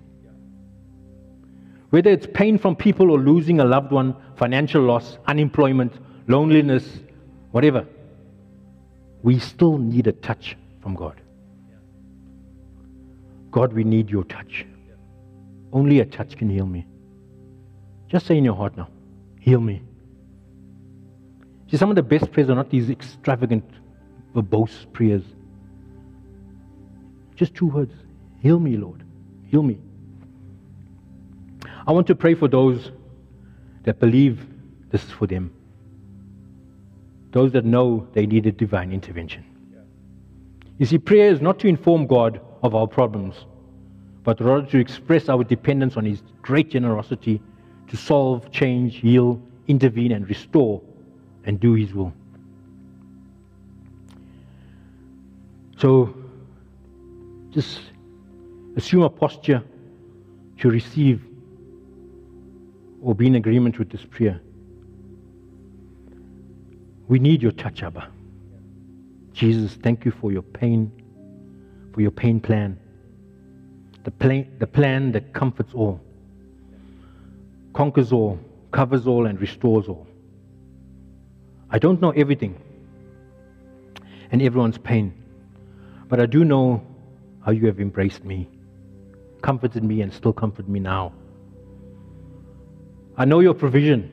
Whether 1.93 2.11
it's 2.11 2.27
pain 2.33 2.57
from 2.57 2.75
people 2.75 3.11
or 3.11 3.19
losing 3.19 3.61
a 3.61 3.65
loved 3.67 3.93
one, 3.93 4.17
financial 4.37 4.83
loss, 4.83 5.19
unemployment, 5.27 5.93
loneliness, 6.27 6.85
whatever, 7.51 7.87
we 9.23 9.39
still 9.39 9.77
need 9.77 10.07
a 10.07 10.13
touch 10.13 10.57
from 10.81 10.95
God. 10.95 11.21
God, 13.51 13.75
we 13.75 13.85
need 13.85 14.09
your 14.09 14.25
touch. 14.25 14.65
Only 15.71 16.01
a 16.01 16.07
touch 16.07 16.35
can 16.37 16.49
heal 16.49 16.65
me. 16.65 16.87
Just 18.09 18.25
say 18.25 18.39
in 18.39 18.45
your 18.45 18.57
heart 18.57 18.75
now, 18.77 18.89
heal 19.39 19.61
me. 19.61 19.83
See, 21.71 21.77
some 21.77 21.91
of 21.91 21.97
the 21.97 22.03
best 22.03 22.33
prayers 22.33 22.49
are 22.49 22.55
not 22.55 22.71
these 22.71 22.89
extravagant, 22.89 23.69
verbose 24.35 24.91
prayers. 24.95 25.25
Just 27.37 27.55
two 27.55 27.67
words 27.67 27.93
Heal 28.41 28.59
me, 28.59 28.77
Lord. 28.77 29.05
Heal 29.47 29.63
me. 29.63 29.79
I 31.87 31.93
want 31.93 32.07
to 32.09 32.15
pray 32.15 32.35
for 32.35 32.49
those 32.49 32.93
that 33.85 33.99
believe 33.99 34.47
this 34.91 35.05
is 35.05 35.11
for 35.11 35.27
them, 35.27 35.53
those 37.33 37.53
that 37.53 37.65
know 37.65 38.07
they 38.13 38.27
need 38.27 38.47
a 38.47 38.53
divine 38.53 38.93
intervention. 38.93 39.45
You 40.79 40.87
see, 40.87 40.99
prayer 40.99 41.31
is 41.31 41.41
not 41.41 41.59
to 41.61 41.69
inform 41.69 42.07
God 42.07 42.41
of 42.63 42.75
our 42.75 42.87
problems, 42.87 43.47
but 44.23 44.41
rather 44.41 44.67
to 44.67 44.79
express 44.79 45.29
our 45.29 45.43
dependence 45.43 45.97
on 45.97 46.05
His 46.05 46.23
great 46.43 46.71
generosity 46.71 47.41
to 47.89 47.97
solve, 47.97 48.51
change, 48.51 48.97
heal, 48.97 49.41
intervene, 49.67 50.13
and 50.13 50.29
restore 50.29 50.81
and 51.45 51.59
do 51.59 51.75
His 51.75 51.93
will. 51.93 52.13
So, 55.79 56.15
just 57.51 57.81
assume 58.77 59.03
a 59.03 59.11
posture 59.11 59.63
to 60.59 60.71
receive 60.71 61.23
or 63.03 63.15
be 63.15 63.27
in 63.27 63.35
agreement 63.35 63.79
with 63.79 63.91
this 63.91 64.05
prayer. 64.05 64.41
We 67.09 67.19
need 67.19 67.43
your 67.43 67.53
touch, 67.53 67.83
Abba. 67.83 68.09
Jesus, 69.33 69.75
thank 69.75 70.05
you 70.05 70.13
for 70.13 70.31
your 70.31 70.43
pain, 70.43 70.93
for 71.93 72.01
your 72.01 72.13
pain 72.13 72.41
plan. 72.41 72.79
The 74.05 74.11
plan, 74.13 74.57
the 74.59 74.67
plan 74.67 75.13
that 75.13 75.33
comforts 75.33 75.75
all, 75.75 76.01
conquers 77.73 78.13
all, 78.13 78.39
covers 78.71 79.07
all, 79.07 79.27
and 79.27 79.41
restores 79.41 79.89
all. 79.89 80.07
I 81.71 81.79
don't 81.79 82.01
know 82.01 82.11
everything 82.11 82.61
and 84.31 84.43
everyone's 84.43 84.79
pain, 84.79 85.13
but 86.09 86.21
I 86.21 86.27
do 86.27 86.45
know 86.45 86.83
how 87.45 87.51
you 87.53 87.67
have 87.67 87.81
embraced 87.81 88.25
me, 88.25 88.49
comforted 89.41 89.83
me, 89.83 90.03
and 90.03 90.13
still 90.13 90.33
comfort 90.33 90.69
me 90.69 90.79
now. 90.79 91.13
I 93.17 93.25
know 93.27 93.41
your 93.41 93.55
provision, 93.55 94.11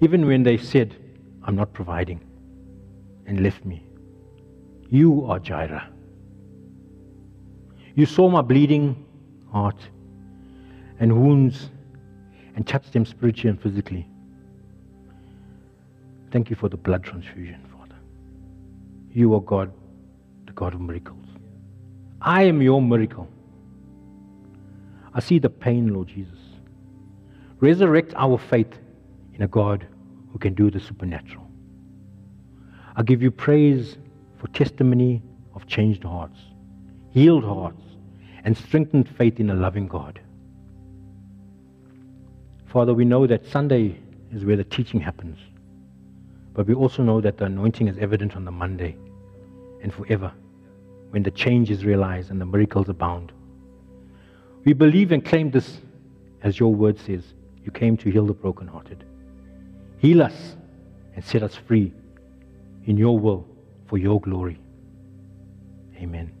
even 0.00 0.26
when 0.26 0.42
they 0.42 0.56
said, 0.56 0.96
I'm 1.42 1.56
not 1.56 1.72
providing, 1.72 2.20
and 3.26 3.42
left 3.42 3.64
me. 3.64 3.84
You 4.88 5.26
are 5.26 5.38
Jireh. 5.38 5.88
You 7.94 8.06
saw 8.06 8.28
my 8.30 8.40
bleeding 8.40 9.04
heart 9.52 9.76
and 10.98 11.22
wounds 11.22 11.70
and 12.56 12.66
touched 12.66 12.92
them 12.92 13.04
spiritually 13.04 13.50
and 13.50 13.60
physically. 13.60 14.06
Thank 16.30 16.48
you 16.50 16.56
for 16.56 16.68
the 16.68 16.76
blood 16.76 17.04
transfusion, 17.04 17.60
Father. 17.76 17.96
You 19.12 19.34
are 19.34 19.40
God, 19.40 19.72
the 20.46 20.52
God 20.52 20.74
of 20.74 20.80
miracles. 20.80 21.26
I 22.22 22.44
am 22.44 22.62
your 22.62 22.80
miracle. 22.80 23.28
I 25.12 25.20
see 25.20 25.38
the 25.38 25.50
pain, 25.50 25.92
Lord 25.92 26.08
Jesus. 26.08 26.39
Resurrect 27.60 28.14
our 28.16 28.38
faith 28.38 28.78
in 29.34 29.42
a 29.42 29.48
God 29.48 29.86
who 30.32 30.38
can 30.38 30.54
do 30.54 30.70
the 30.70 30.80
supernatural. 30.80 31.46
I 32.96 33.02
give 33.02 33.22
you 33.22 33.30
praise 33.30 33.98
for 34.38 34.48
testimony 34.48 35.22
of 35.54 35.66
changed 35.66 36.04
hearts, 36.04 36.38
healed 37.10 37.44
hearts, 37.44 37.82
and 38.44 38.56
strengthened 38.56 39.08
faith 39.08 39.38
in 39.38 39.50
a 39.50 39.54
loving 39.54 39.86
God. 39.88 40.20
Father, 42.66 42.94
we 42.94 43.04
know 43.04 43.26
that 43.26 43.46
Sunday 43.46 43.98
is 44.32 44.44
where 44.44 44.56
the 44.56 44.64
teaching 44.64 45.00
happens, 45.00 45.38
but 46.54 46.66
we 46.66 46.74
also 46.74 47.02
know 47.02 47.20
that 47.20 47.36
the 47.36 47.44
anointing 47.44 47.88
is 47.88 47.98
evident 47.98 48.36
on 48.36 48.44
the 48.44 48.50
Monday 48.50 48.96
and 49.82 49.92
forever 49.92 50.32
when 51.10 51.22
the 51.22 51.30
change 51.30 51.70
is 51.70 51.84
realized 51.84 52.30
and 52.30 52.40
the 52.40 52.46
miracles 52.46 52.88
abound. 52.88 53.32
We 54.64 54.72
believe 54.72 55.12
and 55.12 55.24
claim 55.24 55.50
this 55.50 55.78
as 56.42 56.58
your 56.58 56.74
word 56.74 56.98
says. 56.98 57.24
You 57.64 57.70
came 57.70 57.96
to 57.98 58.10
heal 58.10 58.26
the 58.26 58.32
brokenhearted. 58.32 59.04
Heal 59.98 60.22
us 60.22 60.56
and 61.14 61.24
set 61.24 61.42
us 61.42 61.54
free 61.54 61.92
in 62.84 62.96
your 62.96 63.18
will 63.18 63.46
for 63.86 63.98
your 63.98 64.20
glory. 64.20 64.58
Amen. 65.96 66.39